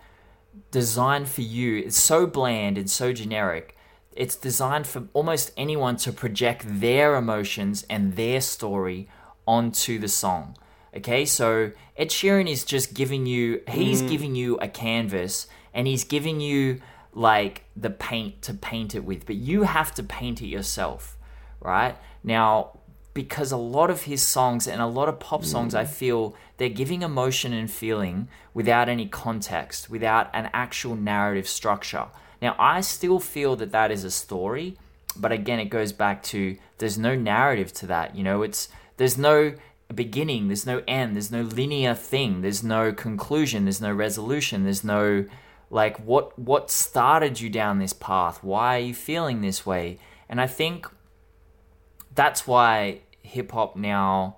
[0.70, 1.78] designed for you.
[1.78, 3.74] It's so bland and so generic
[4.16, 9.08] it's designed for almost anyone to project their emotions and their story
[9.46, 10.56] onto the song.
[10.96, 14.08] Okay, so Ed Sheeran is just giving you, he's Mm.
[14.08, 16.80] giving you a canvas and he's giving you
[17.12, 21.16] like the paint to paint it with, but you have to paint it yourself,
[21.60, 21.96] right?
[22.22, 22.78] Now,
[23.14, 25.88] because a lot of his songs and a lot of pop songs, I mm.
[25.88, 32.08] feel they're giving emotion and feeling without any context, without an actual narrative structure.
[32.42, 34.76] Now, I still feel that that is a story,
[35.16, 38.16] but again, it goes back to there's no narrative to that.
[38.16, 39.54] You know, it's there's no
[39.94, 44.82] beginning, there's no end, there's no linear thing, there's no conclusion, there's no resolution, there's
[44.82, 45.24] no
[45.70, 48.42] like what what started you down this path?
[48.42, 49.98] Why are you feeling this way?
[50.28, 50.88] And I think
[52.14, 54.36] that's why hip hop now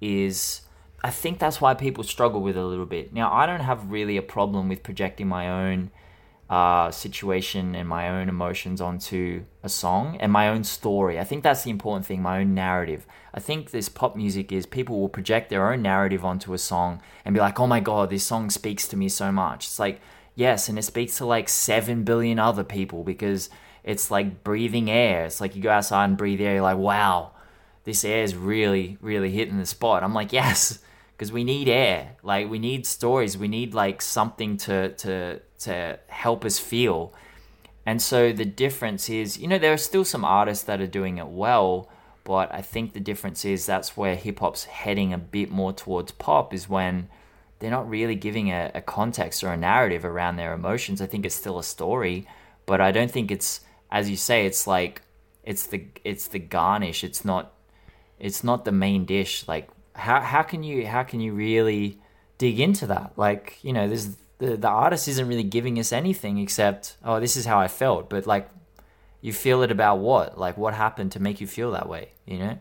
[0.00, 0.62] is
[1.02, 3.12] I think that's why people struggle with it a little bit.
[3.12, 5.90] Now, I don't have really a problem with projecting my own
[6.48, 11.18] uh, situation and my own emotions onto a song and my own story.
[11.18, 13.06] I think that's the important thing, my own narrative.
[13.34, 17.02] I think this pop music is people will project their own narrative onto a song
[17.24, 19.66] and be like, oh my God, this song speaks to me so much.
[19.66, 20.00] It's like,
[20.34, 23.50] yes, and it speaks to like 7 billion other people because
[23.82, 25.26] it's like breathing air.
[25.26, 27.32] It's like you go outside and breathe air, you're like, wow,
[27.86, 30.02] this air is really, really hitting the spot.
[30.02, 30.80] I'm like, yes,
[31.16, 32.16] because we need air.
[32.22, 33.38] Like we need stories.
[33.38, 37.14] We need like something to to to help us feel.
[37.86, 41.18] And so the difference is, you know, there are still some artists that are doing
[41.18, 41.88] it well,
[42.24, 46.10] but I think the difference is that's where hip hop's heading a bit more towards
[46.10, 47.08] pop is when
[47.60, 51.00] they're not really giving a, a context or a narrative around their emotions.
[51.00, 52.26] I think it's still a story,
[52.66, 53.60] but I don't think it's
[53.90, 55.02] as you say, it's like
[55.44, 57.04] it's the it's the garnish.
[57.04, 57.52] It's not
[58.18, 59.46] it's not the main dish.
[59.46, 61.98] Like how how can you how can you really
[62.38, 63.12] dig into that?
[63.16, 67.36] Like you know, there's the the artist isn't really giving us anything except oh this
[67.36, 68.48] is how I felt, but like
[69.20, 70.38] you feel it about what?
[70.38, 72.10] Like what happened to make you feel that way?
[72.26, 72.58] You know?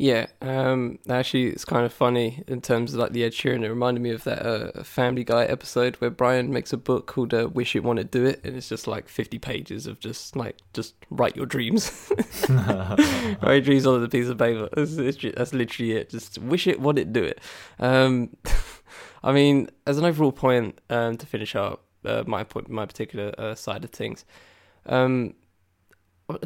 [0.00, 3.62] Yeah, um, actually, it's kind of funny in terms of like the Ed Sheeran.
[3.62, 7.34] It reminded me of that uh, Family Guy episode where Brian makes a book called
[7.34, 10.36] uh, "Wish It, Want It, Do It," and it's just like fifty pages of just
[10.36, 12.10] like just write your dreams,
[12.48, 14.70] write your dreams on a piece of paper.
[14.74, 16.08] That's, literally- that's literally it.
[16.08, 17.38] Just wish it, want it, do it.
[17.78, 18.34] Um,
[19.22, 23.34] I mean, as an overall point um, to finish up uh, my point, my particular
[23.36, 24.24] uh, side of things.
[24.86, 25.34] Um,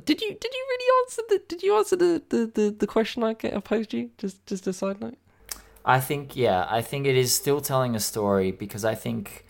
[0.04, 3.22] did you did you really answer the did you answer the, the, the, the question
[3.22, 4.10] I get I posed you?
[4.18, 5.16] Just just a side note.
[5.84, 9.44] I think yeah, I think it is still telling a story because I think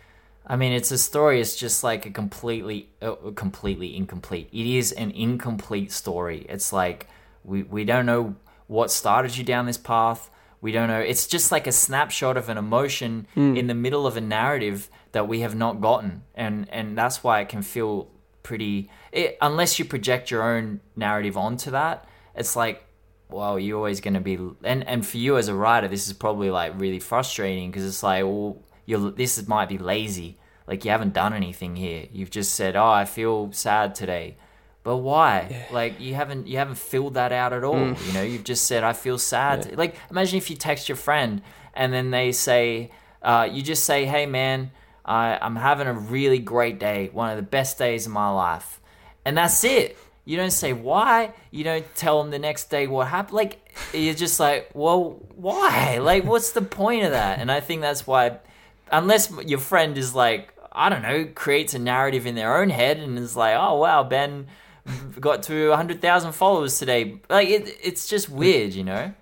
[0.46, 4.48] I mean it's a story it's just like a completely uh, completely incomplete.
[4.52, 6.46] It is an incomplete story.
[6.48, 7.08] It's like
[7.44, 10.30] we we don't know what started you down this path.
[10.60, 11.00] We don't know.
[11.00, 15.28] It's just like a snapshot of an emotion in the middle of a narrative that
[15.28, 16.22] we have not gotten.
[16.34, 18.08] And and that's why it can feel
[18.44, 22.08] pretty it, unless you project your own narrative onto that.
[22.36, 22.86] It's like
[23.34, 26.12] well, you're always going to be, and and for you as a writer, this is
[26.12, 30.38] probably like really frustrating because it's like, well, you're this might be lazy,
[30.68, 32.06] like you haven't done anything here.
[32.12, 34.36] You've just said, oh, I feel sad today,
[34.84, 35.66] but why?
[35.72, 37.78] Like you haven't you haven't filled that out at all.
[37.78, 39.76] You know, you've just said, I feel sad.
[39.76, 41.42] Like imagine if you text your friend
[41.72, 42.92] and then they say,
[43.22, 44.70] uh, you just say, hey man,
[45.04, 48.80] I, I'm having a really great day, one of the best days of my life,
[49.24, 49.98] and that's it.
[50.24, 51.34] You don't say why.
[51.50, 53.36] You don't tell them the next day what happened.
[53.36, 55.98] Like you're just like, well, why?
[55.98, 57.40] Like, what's the point of that?
[57.40, 58.38] And I think that's why,
[58.90, 62.98] unless your friend is like, I don't know, creates a narrative in their own head
[62.98, 64.46] and is like, oh wow, Ben
[65.20, 67.20] got to hundred thousand followers today.
[67.28, 69.12] Like it, it's just weird, you know?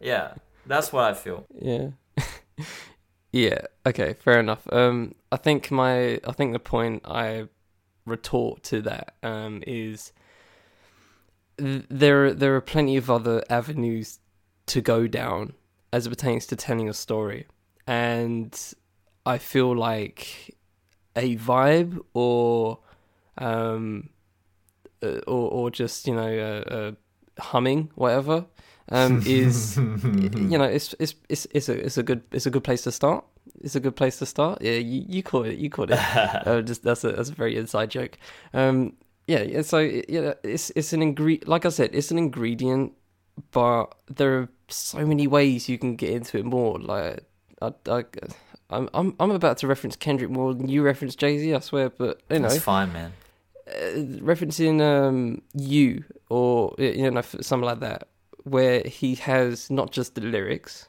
[0.00, 0.34] Yeah,
[0.66, 1.46] that's what I feel.
[1.60, 1.90] Yeah.
[3.32, 3.62] yeah.
[3.86, 4.14] Okay.
[4.14, 4.70] Fair enough.
[4.72, 7.48] Um, I think my I think the point I
[8.04, 10.12] retort to that um is
[11.58, 14.18] th- there there are plenty of other avenues
[14.66, 15.54] to go down
[15.92, 17.46] as it pertains to telling a story,
[17.86, 18.58] and
[19.24, 20.56] I feel like
[21.16, 22.78] a vibe or
[23.38, 24.10] um
[25.02, 26.92] uh, or or just you know uh,
[27.40, 28.46] humming whatever
[28.92, 32.64] um is you know it's it's it's it's a it's a good it's a good
[32.64, 33.24] place to start.
[33.60, 34.62] It's a good place to start.
[34.62, 35.98] Yeah you, you caught it you caught it.
[36.46, 38.18] Uh, just that's a that's a very inside joke.
[38.54, 38.94] Um
[39.26, 42.92] yeah yeah so yeah it's it's an ingredient like i said it's an ingredient
[43.52, 46.78] but there are so many ways you can get into it more.
[46.78, 47.24] Like
[47.62, 48.04] I, I,
[48.70, 51.54] I'm I'm I'm about to reference Kendrick more than you reference Jay Z.
[51.54, 53.12] I swear, but you know, That's fine, man.
[53.68, 58.08] uh, referencing um you or you know something like that,
[58.44, 60.88] where he has not just the lyrics,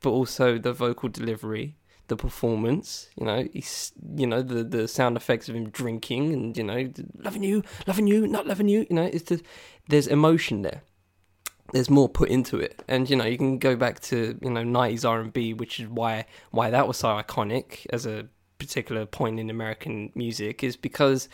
[0.00, 1.76] but also the vocal delivery,
[2.08, 3.08] the performance.
[3.16, 6.92] You know, he's you know the the sound effects of him drinking and you know
[7.18, 8.86] loving you, loving you, not loving you.
[8.88, 9.42] You know, it's the,
[9.88, 10.82] there's emotion there.
[11.72, 14.62] There's more put into it, and you know you can go back to you know
[14.62, 18.26] '90s R&B, which is why why that was so iconic as a
[18.58, 21.28] particular point in American music is because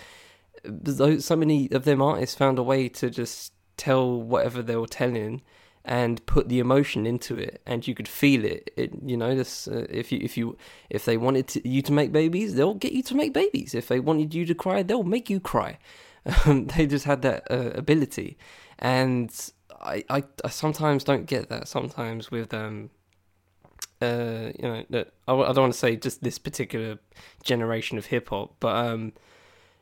[0.65, 4.87] uh, so many of them artists found a way to just tell whatever they were
[4.87, 5.43] telling
[5.85, 9.69] and put the emotion into it and you could feel it, it you know this
[9.69, 10.57] uh, if you if you
[10.91, 13.75] if they wanted to, you to make babies they'll get you to make babies.
[13.75, 15.79] If they wanted you to cry they'll make you cry.
[16.45, 18.37] Um, they just had that uh, ability.
[18.81, 19.31] And
[19.81, 21.69] I, I, I sometimes don't get that.
[21.69, 22.91] Sometimes with um
[24.03, 24.85] uh you know
[25.29, 26.99] I, I don't want to say just this particular
[27.45, 29.13] generation of hip hop but um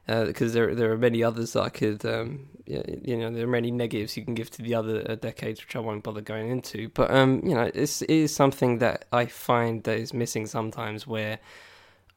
[0.07, 3.49] because uh, there there are many others that I could um, you know there are
[3.49, 6.51] many negatives you can give to the other uh, decades which I won't bother going
[6.51, 6.89] into.
[6.91, 11.07] But um you know it's, it is something that I find that is missing sometimes
[11.07, 11.39] where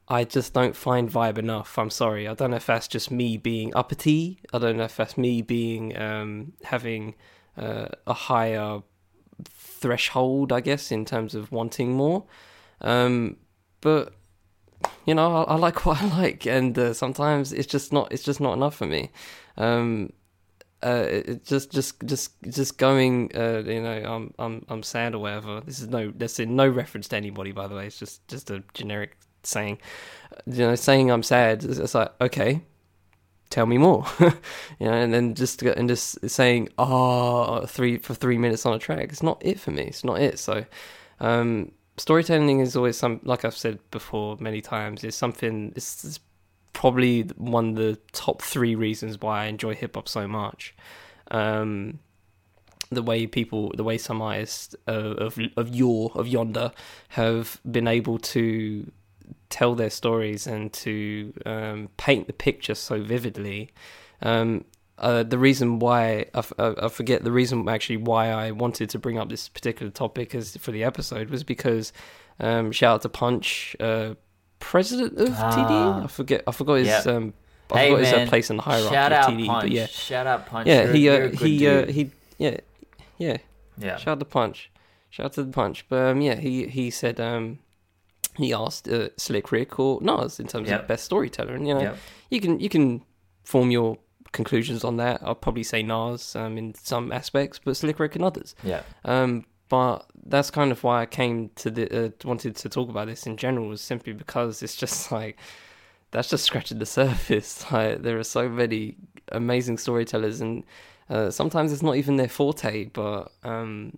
[0.09, 1.77] I just don't find vibe enough.
[1.77, 2.29] I'm sorry.
[2.29, 5.41] I don't know if that's just me being uppity I don't know if that's me
[5.41, 7.15] being um having
[7.57, 8.81] uh, a higher
[9.49, 12.25] threshold I guess in terms of wanting more.
[12.81, 13.37] Um
[13.81, 14.13] but
[15.05, 18.23] you know, I, I, like what I like, and uh, sometimes it's just not it's
[18.23, 19.09] just not enough for me.
[19.57, 20.13] Um,
[20.83, 25.19] uh, it, just just just just going, uh, you know, I'm I'm I'm sad or
[25.19, 25.61] whatever.
[25.61, 27.87] This is no that's in no reference to anybody, by the way.
[27.87, 29.79] It's just just a generic saying.
[30.45, 31.63] You know, saying I'm sad.
[31.63, 32.61] It's like okay,
[33.49, 34.05] tell me more.
[34.19, 34.31] you
[34.85, 38.79] know, and then just and just saying ah oh, three for three minutes on a
[38.79, 39.09] track.
[39.09, 39.83] It's not it for me.
[39.83, 40.37] It's not it.
[40.37, 40.65] So.
[41.19, 46.19] Um, storytelling is always some like I've said before many times is something it's, it's
[46.73, 50.75] probably one of the top three reasons why I enjoy hip hop so much.
[51.31, 51.99] Um,
[52.89, 56.71] the way people, the way some artists uh, of of your of yonder
[57.09, 58.89] have been able to
[59.49, 63.71] tell their stories and to um, paint the picture so vividly.
[64.21, 64.65] Um,
[64.99, 68.99] uh, the reason why I, f- I forget the reason actually why I wanted to
[68.99, 71.93] bring up this particular topic as for the episode was because
[72.39, 74.15] um, shout out to Punch, uh,
[74.59, 76.03] president of ah, TD.
[76.05, 77.07] I forget I forgot his yep.
[77.07, 77.33] um,
[77.71, 79.45] I hey, forgot man, his uh, place in the hierarchy shout of TD.
[79.45, 79.63] Punch.
[79.63, 80.67] But yeah, shout out Punch.
[80.67, 82.57] Yeah, you're, he uh, he uh, he yeah
[83.17, 83.37] yeah
[83.77, 83.97] yeah.
[83.97, 84.71] Shout out to Punch.
[85.09, 85.85] Shout out to the Punch.
[85.89, 87.59] But um, yeah, he he said um,
[88.35, 90.81] he asked uh, Slick Rick or Nas in terms yep.
[90.81, 91.97] of best storyteller, and you know yep.
[92.29, 93.03] you can you can
[93.43, 93.97] form your
[94.31, 95.21] conclusions on that.
[95.23, 98.55] I'll probably say Nas um, in some aspects, but Slick Rick in others.
[98.63, 98.83] Yeah.
[99.05, 103.07] Um, but that's kind of why I came to the uh, wanted to talk about
[103.07, 105.37] this in general was simply because it's just like
[106.11, 107.65] that's just scratching the surface.
[107.71, 108.95] Like there are so many
[109.31, 110.63] amazing storytellers, and
[111.09, 112.85] uh, sometimes it's not even their forte.
[112.85, 113.97] But um,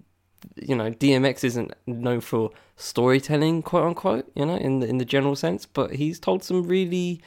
[0.55, 4.31] you know, DMX isn't known for storytelling, quote unquote.
[4.35, 7.21] You know, in the in the general sense, but he's told some really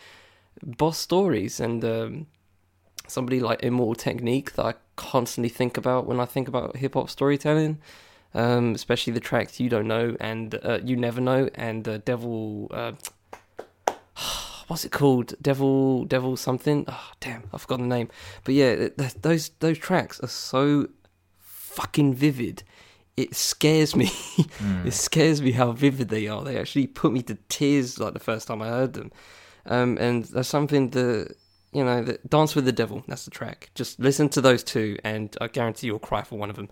[0.62, 2.26] boss stories, and um,
[3.08, 7.10] somebody like Immortal Technique that I constantly think about when I think about hip hop
[7.10, 7.78] storytelling,
[8.34, 12.68] um, especially the tracks You Don't Know and uh, You Never Know and uh, Devil.
[12.70, 12.92] Uh,
[14.68, 15.34] what's it called?
[15.40, 16.84] Devil, Devil something.
[16.88, 18.08] Oh, damn, I forgot the name.
[18.44, 20.88] But yeah, th- those those tracks are so
[21.38, 22.62] fucking vivid.
[23.16, 24.06] It scares me.
[24.06, 24.86] mm.
[24.86, 26.42] It scares me how vivid they are.
[26.42, 29.12] They actually put me to tears like the first time I heard them.
[29.66, 31.36] Um, and there's something that
[31.72, 33.02] you know, the, Dance with the Devil.
[33.08, 33.70] That's the track.
[33.74, 36.68] Just listen to those two, and I guarantee you'll cry for one of them.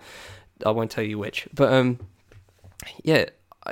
[0.65, 1.99] I won't tell you which, but um,
[3.03, 3.27] yeah,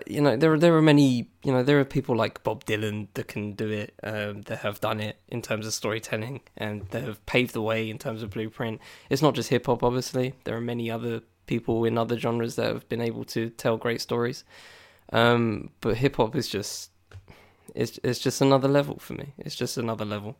[0.06, 3.08] you know, there are there are many, you know, there are people like Bob Dylan
[3.14, 7.02] that can do it, um, that have done it in terms of storytelling, and that
[7.02, 8.80] have paved the way in terms of blueprint.
[9.10, 10.34] It's not just hip hop, obviously.
[10.44, 14.00] There are many other people in other genres that have been able to tell great
[14.00, 14.44] stories.
[15.12, 16.90] Um, but hip hop is just,
[17.74, 19.32] it's it's just another level for me.
[19.38, 20.36] It's just another level.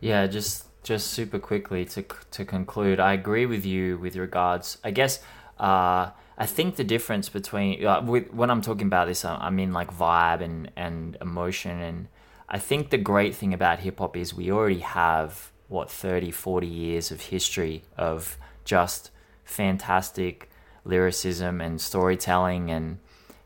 [0.00, 4.78] Yeah, just just super quickly to to conclude, I agree with you with regards.
[4.84, 5.20] I guess
[5.58, 9.72] uh, I think the difference between uh, with, when I'm talking about this, I mean
[9.72, 12.08] like vibe and and emotion, and
[12.48, 16.66] I think the great thing about hip hop is we already have what 30, 40
[16.66, 19.10] years of history of just
[19.44, 20.48] fantastic
[20.84, 22.98] lyricism and storytelling and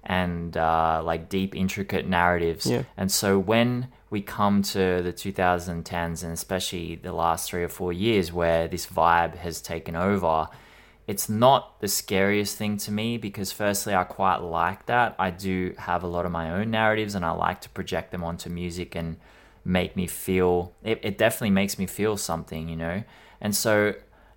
[0.04, 2.66] and uh, like deep intricate narratives.
[2.66, 2.82] Yeah.
[2.96, 7.94] And so when we come to the 2010s and especially the last three or four
[7.94, 10.48] years where this vibe has taken over,
[11.06, 15.16] it's not the scariest thing to me because, firstly, I quite like that.
[15.18, 18.22] I do have a lot of my own narratives and I like to project them
[18.22, 19.16] onto music and
[19.64, 23.02] make me feel it, it definitely makes me feel something, you know?
[23.40, 23.94] And so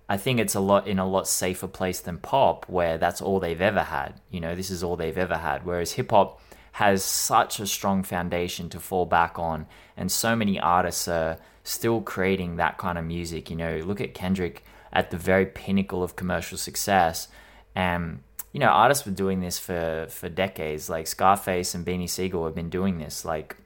[0.08, 3.40] I think it's a lot in a lot safer place than pop, where that's all
[3.40, 4.14] they've ever had.
[4.30, 5.66] You know, this is all they've ever had.
[5.66, 6.40] Whereas hip hop
[6.76, 9.66] has such a strong foundation to fall back on,
[9.96, 13.48] and so many artists are still creating that kind of music.
[13.48, 14.62] You know, look at Kendrick
[14.92, 17.28] at the very pinnacle of commercial success,
[17.74, 18.22] and
[18.52, 20.90] you know, artists were doing this for for decades.
[20.90, 23.56] Like Scarface and Beanie Sigel have been doing this, like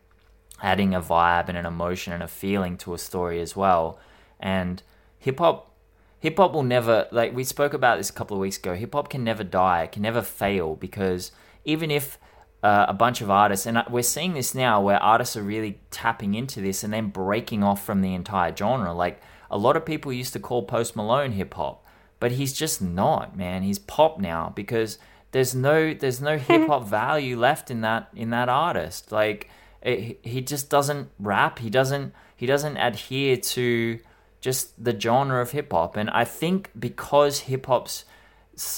[0.63, 3.99] adding a vibe and an emotion and a feeling to a story as well.
[4.39, 4.85] And
[5.19, 5.75] hip hop
[6.21, 8.77] hip hop will never like we spoke about this a couple of weeks ago.
[8.77, 11.33] Hip hop can never die, it can never fail because
[11.65, 12.17] even if
[12.63, 16.35] uh, a bunch of artists, and we're seeing this now where artists are really tapping
[16.35, 18.93] into this and then breaking off from the entire genre.
[18.93, 21.85] Like a lot of people used to call Post Malone hip hop,
[22.19, 23.63] but he's just not, man.
[23.63, 24.99] He's pop now because
[25.33, 29.11] there's no there's no hip hop value left in that in that artist.
[29.11, 29.49] Like
[29.83, 31.59] it, he just doesn't rap.
[31.61, 33.99] He doesn't he doesn't adhere to
[34.41, 35.97] just the genre of hip hop.
[35.97, 38.05] And I think because hip hop's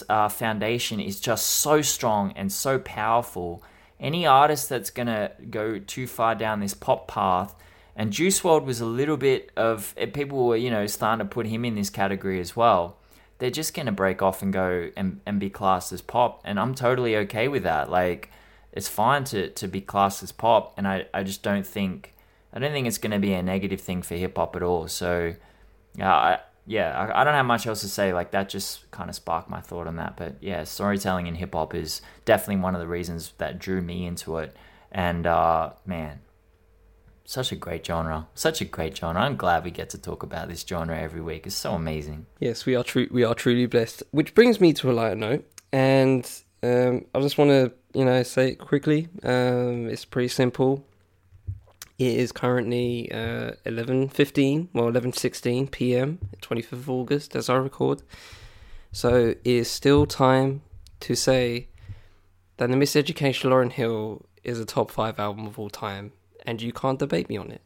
[0.09, 3.63] uh, foundation is just so strong and so powerful,
[4.03, 7.55] any artist that's gonna go too far down this pop path,
[7.95, 11.35] and Juice WRLD was a little bit of eh, people were you know starting to
[11.35, 12.97] put him in this category as well.
[13.39, 16.75] They're just gonna break off and go and, and be classed as pop, and I'm
[16.75, 17.91] totally okay with that.
[17.91, 18.31] Like
[18.73, 22.15] it's fine to to be classed as pop, and I I just don't think
[22.53, 24.89] I don't think it's gonna be a negative thing for hip hop at all.
[24.89, 25.35] So
[25.95, 28.13] yeah, yeah, I, I, don't have much else to say.
[28.13, 30.17] Like that just kind of sparked my thought on that.
[30.17, 34.07] But yeah, storytelling in hip hop is definitely one of the reasons that drew me
[34.07, 34.57] into it.
[34.93, 36.21] And uh, man,
[37.25, 39.21] such a great genre, such a great genre.
[39.21, 41.47] I'm glad we get to talk about this genre every week.
[41.47, 42.27] It's so amazing.
[42.39, 43.09] Yes, we are true.
[43.11, 44.03] We are truly blessed.
[44.11, 46.31] Which brings me to a lighter note, and
[46.63, 49.09] um, I just want to, you know, say it quickly.
[49.23, 50.87] Um, it's pretty simple.
[52.03, 58.03] It is currently uh, 11.15, well, 11.16 p.m., 25th of August, as I record.
[58.91, 60.63] So it is still time
[60.99, 61.69] to say
[62.57, 66.11] that The Miseducation Lauryn Hill is a top five album of all time,
[66.45, 67.63] and you can't debate me on it.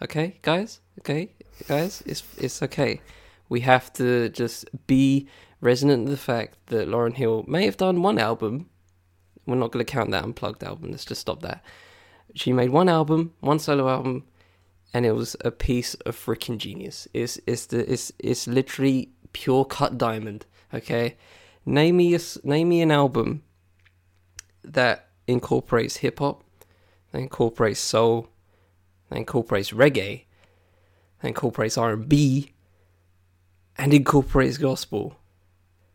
[0.00, 0.78] Okay, guys?
[1.00, 1.32] Okay,
[1.66, 2.04] guys?
[2.06, 3.00] It's, it's okay.
[3.48, 5.26] We have to just be
[5.60, 8.70] resonant of the fact that Lauryn Hill may have done one album.
[9.44, 10.92] We're not going to count that unplugged album.
[10.92, 11.64] Let's just stop that
[12.34, 14.24] she made one album, one solo album,
[14.92, 17.08] and it was a piece of freaking genius.
[17.12, 20.46] It's it's the it's it's literally pure cut diamond.
[20.72, 21.16] Okay,
[21.64, 23.42] name me a, name me an album
[24.62, 26.44] that incorporates hip hop,
[27.12, 28.28] that incorporates soul,
[29.08, 30.24] that incorporates reggae,
[31.20, 32.52] that incorporates R and B,
[33.76, 35.16] and incorporates gospel.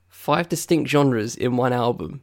[0.07, 2.21] Five distinct genres in one album.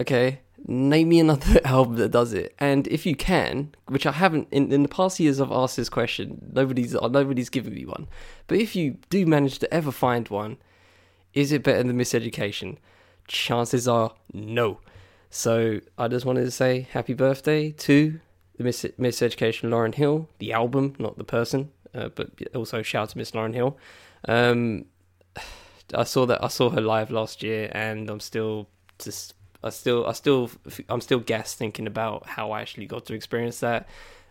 [0.00, 2.54] Okay, name me another album that does it.
[2.58, 5.88] And if you can, which I haven't in, in the past years I've asked this
[5.88, 8.08] question, nobody's nobody's given me one.
[8.46, 10.58] But if you do manage to ever find one,
[11.34, 12.78] is it better than Miseducation?
[13.28, 14.80] Chances are no.
[15.30, 18.20] So I just wanted to say happy birthday to
[18.56, 23.08] the Miss Miseducation Lauryn Hill, the album, not the person, uh, but also shout out
[23.10, 23.76] to Miss Lauryn Hill.
[24.26, 24.86] Um,
[25.94, 30.06] I saw that I saw her live last year, and I'm still just I still,
[30.06, 30.50] I still,
[30.88, 33.88] I'm still gassed thinking about how I actually got to experience that,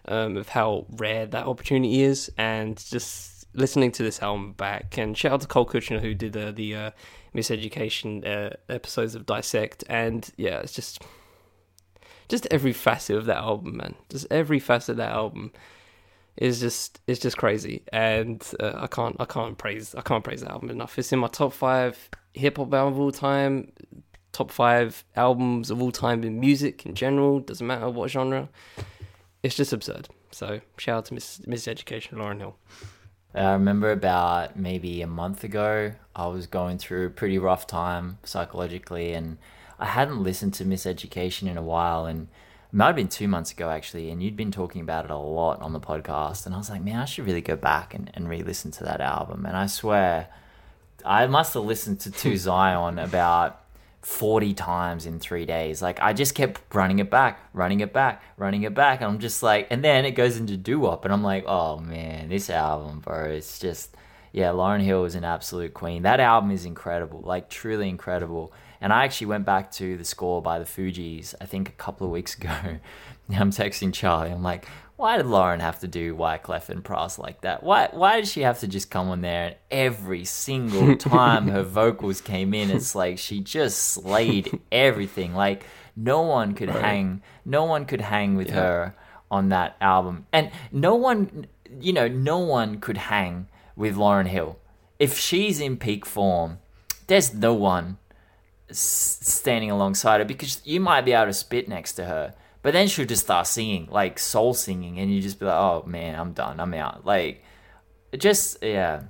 [0.07, 4.97] um, of how rare that opportunity is, and just listening to this album back.
[4.97, 6.91] And shout out to Cole Cuchna who did uh, the uh,
[7.33, 11.01] Miseducation uh, episodes of Dissect, and yeah, it's just,
[12.27, 13.95] just every facet of that album, man.
[14.09, 15.51] Just every facet of that album
[16.37, 20.41] is just it's just crazy, and uh, I can't I can't praise I can't praise
[20.41, 20.99] that album enough.
[20.99, 23.71] It's in my top five hip hop album of all time
[24.35, 27.39] top five albums of all time in music in general.
[27.39, 28.49] Doesn't matter what genre.
[29.41, 30.09] It's just absurd.
[30.31, 32.57] So shout out to Miseducation, Lauryn Hill.
[33.33, 37.65] Uh, I remember about maybe a month ago, I was going through a pretty rough
[37.65, 39.37] time psychologically, and
[39.79, 43.51] I hadn't listened to Miseducation in a while, and it might have been two months
[43.51, 46.57] ago actually, and you'd been talking about it a lot on the podcast, and I
[46.57, 49.55] was like, man, I should really go back and, and re-listen to that album, and
[49.55, 50.27] I swear,
[51.05, 53.64] I must have listened to To Zion about
[54.05, 55.81] 40 times in three days.
[55.81, 59.01] Like I just kept running it back, running it back, running it back.
[59.01, 61.79] And I'm just like, and then it goes into doo wop, and I'm like, oh
[61.79, 63.97] man, this album, bro, it's just,
[64.31, 66.03] yeah, Lauryn Hill is an absolute queen.
[66.03, 68.53] That album is incredible, like truly incredible.
[68.81, 72.05] And I actually went back to the score by the Fugees, I think a couple
[72.05, 72.49] of weeks ago.
[73.29, 74.31] I'm texting Charlie.
[74.31, 74.65] I'm like,
[74.97, 77.63] why did Lauryn have to do Wyclef and Pras like that?
[77.63, 81.63] Why why did she have to just come on there and every single time her
[81.63, 85.33] vocals came in, it's like she just slayed everything.
[85.33, 85.65] Like
[85.95, 86.81] no one could right.
[86.81, 88.55] hang no one could hang with yeah.
[88.55, 88.95] her
[89.29, 90.27] on that album.
[90.31, 91.47] And no one
[91.81, 94.57] you know, no one could hang with Lauryn Hill.
[94.97, 96.59] if she's in peak form,
[97.07, 97.97] there's no one
[98.71, 102.87] standing alongside her because you might be able to spit next to her, but then
[102.87, 106.33] she'll just start singing like soul singing, and you just be like, oh man, I'm
[106.33, 107.05] done, I'm out.
[107.05, 107.43] Like,
[108.17, 109.03] just yeah.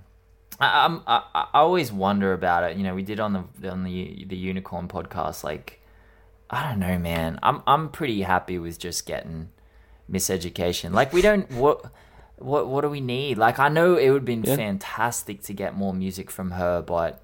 [0.60, 2.78] I, I'm I, I always wonder about it.
[2.78, 5.44] You know, we did on the on the the unicorn podcast.
[5.44, 5.82] Like,
[6.50, 7.40] I don't know, man.
[7.44, 9.50] I'm I'm pretty happy with just getting
[10.10, 10.92] miseducation.
[10.94, 11.92] Like, we don't what
[12.38, 13.38] what what do we need?
[13.38, 14.56] Like, I know it would have been Yeah.
[14.56, 17.24] fantastic to get more music from her, but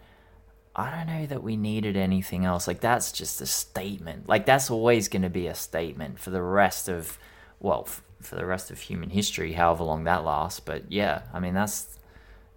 [0.76, 2.68] I don't know that we needed anything else.
[2.68, 4.30] Like, that's just a statement.
[4.30, 7.18] Like, that's always going to be a statement for the rest of
[7.62, 10.60] well, f- for the rest of human history, however long that lasts.
[10.60, 12.00] But yeah, I mean, that's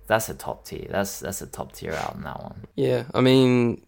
[0.07, 0.86] that's a top tier.
[0.91, 2.23] That's that's a top tier album.
[2.23, 2.66] That one.
[2.74, 3.85] Yeah, I mean,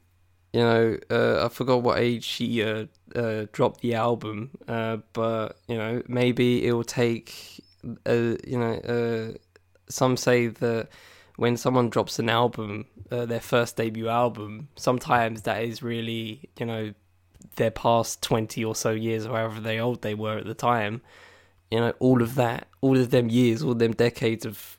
[0.52, 5.58] you know, uh, I forgot what age she uh, uh, dropped the album, uh, but
[5.68, 7.62] you know, maybe it will take.
[8.04, 9.36] Uh, you know, uh,
[9.88, 10.88] some say that
[11.36, 16.66] when someone drops an album, uh, their first debut album, sometimes that is really, you
[16.66, 16.94] know,
[17.56, 21.02] their past twenty or so years, or however they old they were at the time.
[21.70, 24.78] You know, all of that, all of them years, all them decades of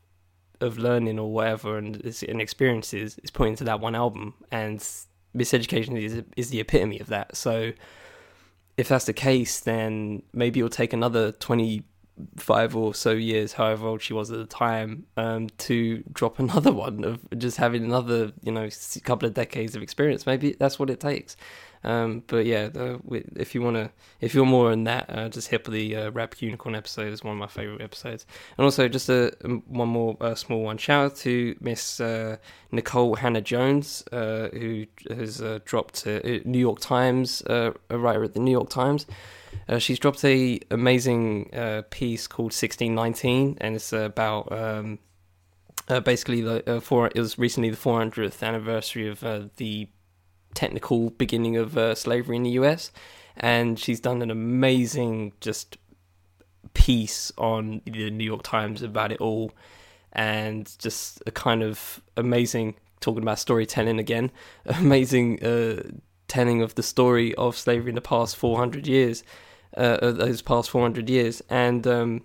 [0.60, 4.80] of learning or whatever and, and experiences is put into that one album and
[5.36, 7.72] miseducation is is the epitome of that so
[8.76, 11.32] if that's the case then maybe it'll take another
[12.18, 16.72] 25 or so years however old she was at the time um, to drop another
[16.72, 18.70] one of just having another you know
[19.04, 21.38] couple of decades of experience maybe that's what it takes
[21.84, 22.70] um, but yeah,
[23.36, 26.42] if you want to, if you're more in that, uh, just hit the uh, Rap
[26.42, 28.26] Unicorn episode is one of my favorite episodes.
[28.58, 30.80] And also, just a um, one more small one.
[30.80, 32.38] Shout out to Miss uh,
[32.74, 38.40] Nikole Hannah-Jones, uh, who has uh, dropped a New York Times, a writer at the
[38.40, 39.06] New York Times.
[39.68, 45.00] Uh, she's dropped a amazing uh, piece called 1619, and it's about um,
[45.90, 47.08] uh, basically the uh, four.
[47.14, 49.90] It was recently the 400th anniversary of uh, the
[50.54, 52.92] technical beginning of uh, slavery in the US,
[53.36, 55.78] and she's done an amazing just
[56.74, 59.52] piece on the New York Times about it all,
[60.14, 64.32] and just a kind of amazing talking about storytelling again,
[64.66, 65.40] amazing
[66.28, 69.24] telling of the story of slavery in the past 400 years,
[69.76, 72.22] uh, those past 400 years, and um,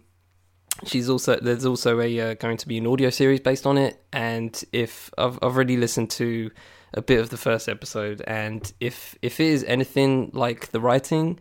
[0.85, 4.03] she's also there's also a uh, going to be an audio series based on it,
[4.13, 6.51] and if I've I've already listened to
[6.95, 11.39] a bit of the first episode, and if if it is anything like the writing,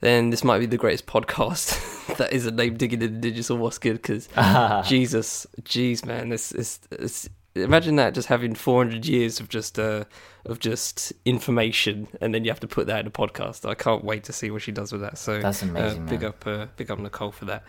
[0.00, 3.56] then this might be the greatest podcast that is a name digging in the digital
[3.56, 3.94] what's good.
[3.94, 4.28] Because
[4.88, 10.04] Jesus, jeez, man, it's it's imagine that just having 400 years of just uh
[10.46, 13.68] of just information, and then you have to put that in a podcast.
[13.68, 15.18] I can't wait to see what she does with that.
[15.18, 17.62] So That's amazing, Uh, big up, uh, big up Nikole for that.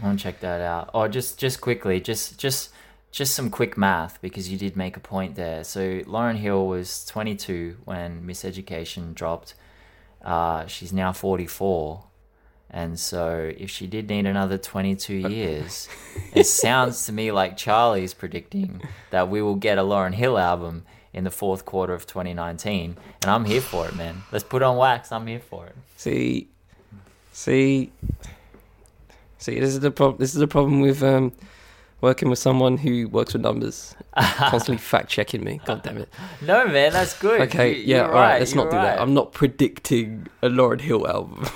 [0.00, 0.90] I want to check that out.
[0.94, 2.70] Oh, just just quickly, just just
[3.10, 5.64] just some quick math because you did make a point there.
[5.64, 9.54] So Lauryn Hill was 22 when Miseducation dropped.
[10.22, 12.04] Uh, she's now 44.
[12.70, 15.88] And so if she did need another 22 years,
[16.34, 20.84] it sounds to me like Charlie's predicting that we will get a Lauryn Hill album
[21.14, 22.96] in the fourth quarter of 2019.
[23.22, 24.22] And I'm here for it, man.
[24.30, 25.10] Let's put on wax.
[25.12, 25.74] I'm here for it.
[25.96, 26.48] See,
[27.32, 27.90] see,
[29.38, 29.58] see.
[29.58, 30.18] This is the problem.
[30.18, 31.32] This is the problem with um,
[32.02, 35.60] working with someone who works with numbers, constantly fact checking me.
[35.64, 36.08] God damn it.
[36.42, 37.40] No, man, that's good.
[37.42, 38.38] Okay, You- yeah, all right.
[38.38, 39.00] Let's you're not do that.
[39.00, 41.46] I'm not predicting a Lauryn Hill album.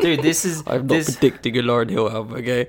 [0.00, 2.38] Dude, this is I'm not this, predicting a Lauryn Hill album.
[2.38, 2.66] Okay,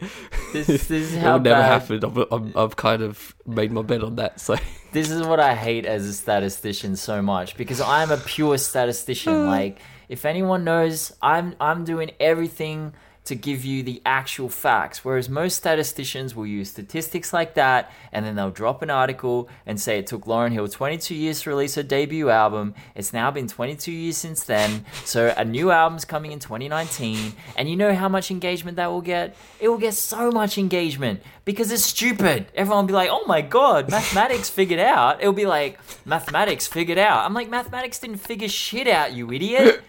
[0.54, 1.82] this, this is it how will never bad.
[1.82, 2.06] happen.
[2.06, 4.40] I've, I'm, I've kind of made my bed on that.
[4.40, 4.56] So
[4.92, 9.48] This is what I hate as a statistician so much because I'm a pure statistician.
[9.58, 12.94] like, if anyone knows, I'm I'm doing everything
[13.26, 15.06] to give you the actual facts.
[15.06, 19.80] Whereas most statisticians will use statistics like that and then they'll drop an article and
[19.80, 22.74] say it took Lauryn Hill 22 years to release her debut album.
[22.96, 24.86] It's now been 22 years since then.
[25.06, 27.34] So a new album's coming in 2019.
[27.56, 29.36] And you know how much engagement that will get?
[29.60, 32.48] It will get so much engagement because it's stupid.
[32.56, 35.22] Everyone will be like, oh my god, mathematics figured out.
[35.22, 37.26] It'll be like, mathematics figured out.
[37.26, 39.82] I'm like, mathematics didn't figure shit out, you idiot.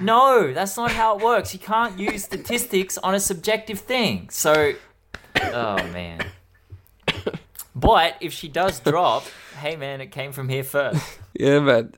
[0.00, 1.52] No, that's not how it works.
[1.52, 4.28] You can't use statistics on a subjective thing.
[4.30, 4.74] So,
[5.42, 6.24] oh man.
[7.74, 9.24] But if she does drop,
[9.60, 11.00] hey man, it came from here first.
[11.34, 11.94] yeah, man.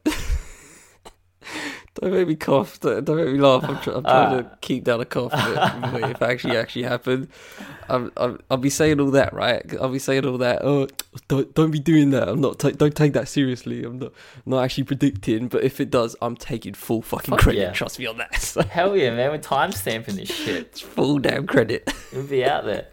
[2.01, 2.81] Don't make me cough.
[2.81, 3.63] Don't, don't make me laugh.
[3.65, 4.57] I'm, try, I'm trying to ah.
[4.63, 5.33] keep down a cough.
[5.33, 7.29] But if it actually actually happened,
[7.89, 9.63] I'm, I'm, I'll be saying all that, right?
[9.79, 10.65] I'll be saying all that.
[10.65, 10.89] Oh,
[11.29, 12.29] don't don't be doing that.
[12.29, 12.59] I'm not.
[12.59, 13.85] ta don't take that seriously.
[13.85, 14.13] I'm not
[14.47, 15.49] not actually predicting.
[15.49, 17.61] But if it does, I'm taking full fucking Fuck credit.
[17.61, 17.73] yeah.
[17.73, 18.35] Trust me on that.
[18.41, 20.57] So Hell yeah, man, we're timestamping this shit.
[20.57, 21.93] it's full damn credit.
[22.13, 22.89] We'll be out there.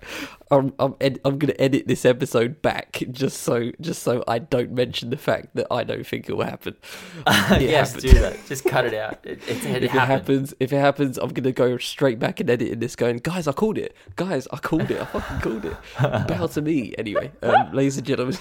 [0.49, 4.71] I'm I'm, ed- I'm gonna edit this episode back just so just so I don't
[4.71, 6.75] mention the fact that I don't think it will happen.
[7.27, 8.11] It yes, happened.
[8.13, 8.37] do that.
[8.47, 9.19] Just cut it out.
[9.25, 12.49] It, it, it, if it happens, if it happens, I'm gonna go straight back and
[12.49, 15.77] edit this, going, guys, I called it, guys, I called it, I fucking called it.
[16.27, 18.37] Bow to me, anyway, um, ladies and gentlemen.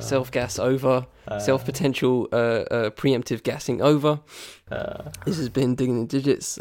[0.00, 1.06] Self gas over,
[1.38, 4.20] self potential uh, uh, preemptive gassing over.
[4.70, 6.58] Uh, This has been digging in digits.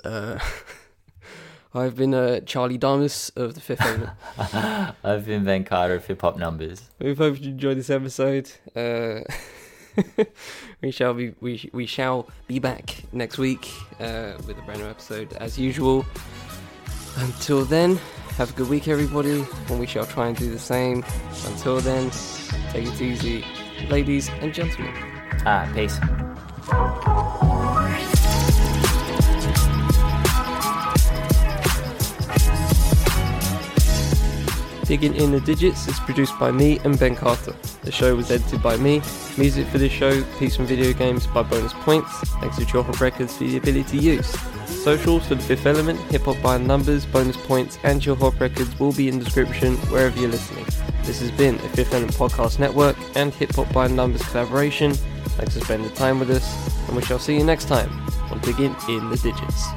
[1.73, 4.09] I've been uh, Charlie Damus of the Fifth Element.
[5.03, 6.89] I've been Ben Carter of Hip Hop Numbers.
[6.97, 8.51] We hope you enjoyed this episode.
[8.75, 9.21] Uh,
[10.81, 14.87] we shall be we we shall be back next week uh, with a brand new
[14.87, 16.05] episode as usual.
[17.17, 17.97] Until then,
[18.37, 21.03] have a good week, everybody, and we shall try and do the same.
[21.45, 22.09] Until then,
[22.71, 23.45] take it easy,
[23.89, 24.93] ladies and gentlemen.
[25.45, 25.99] Ah, peace.
[34.89, 37.53] Digging in the Digits is produced by me and Ben Carter.
[37.83, 39.03] The show was edited by me.
[39.37, 42.11] Music for this show, Peace from Video Games by Bonus Points,
[42.41, 44.27] thanks to Hop Records for the ability to use.
[44.65, 48.79] Socials for the Fifth Element, Hip Hop by Numbers, Bonus Points, and Chill Hop Records
[48.79, 50.65] will be in the description wherever you're listening.
[51.03, 54.93] This has been a Fifth Element Podcast Network and Hip Hop by Numbers collaboration.
[55.37, 57.91] Thanks for spending the time with us, and we shall see you next time
[58.31, 59.67] on Digging in the Digits.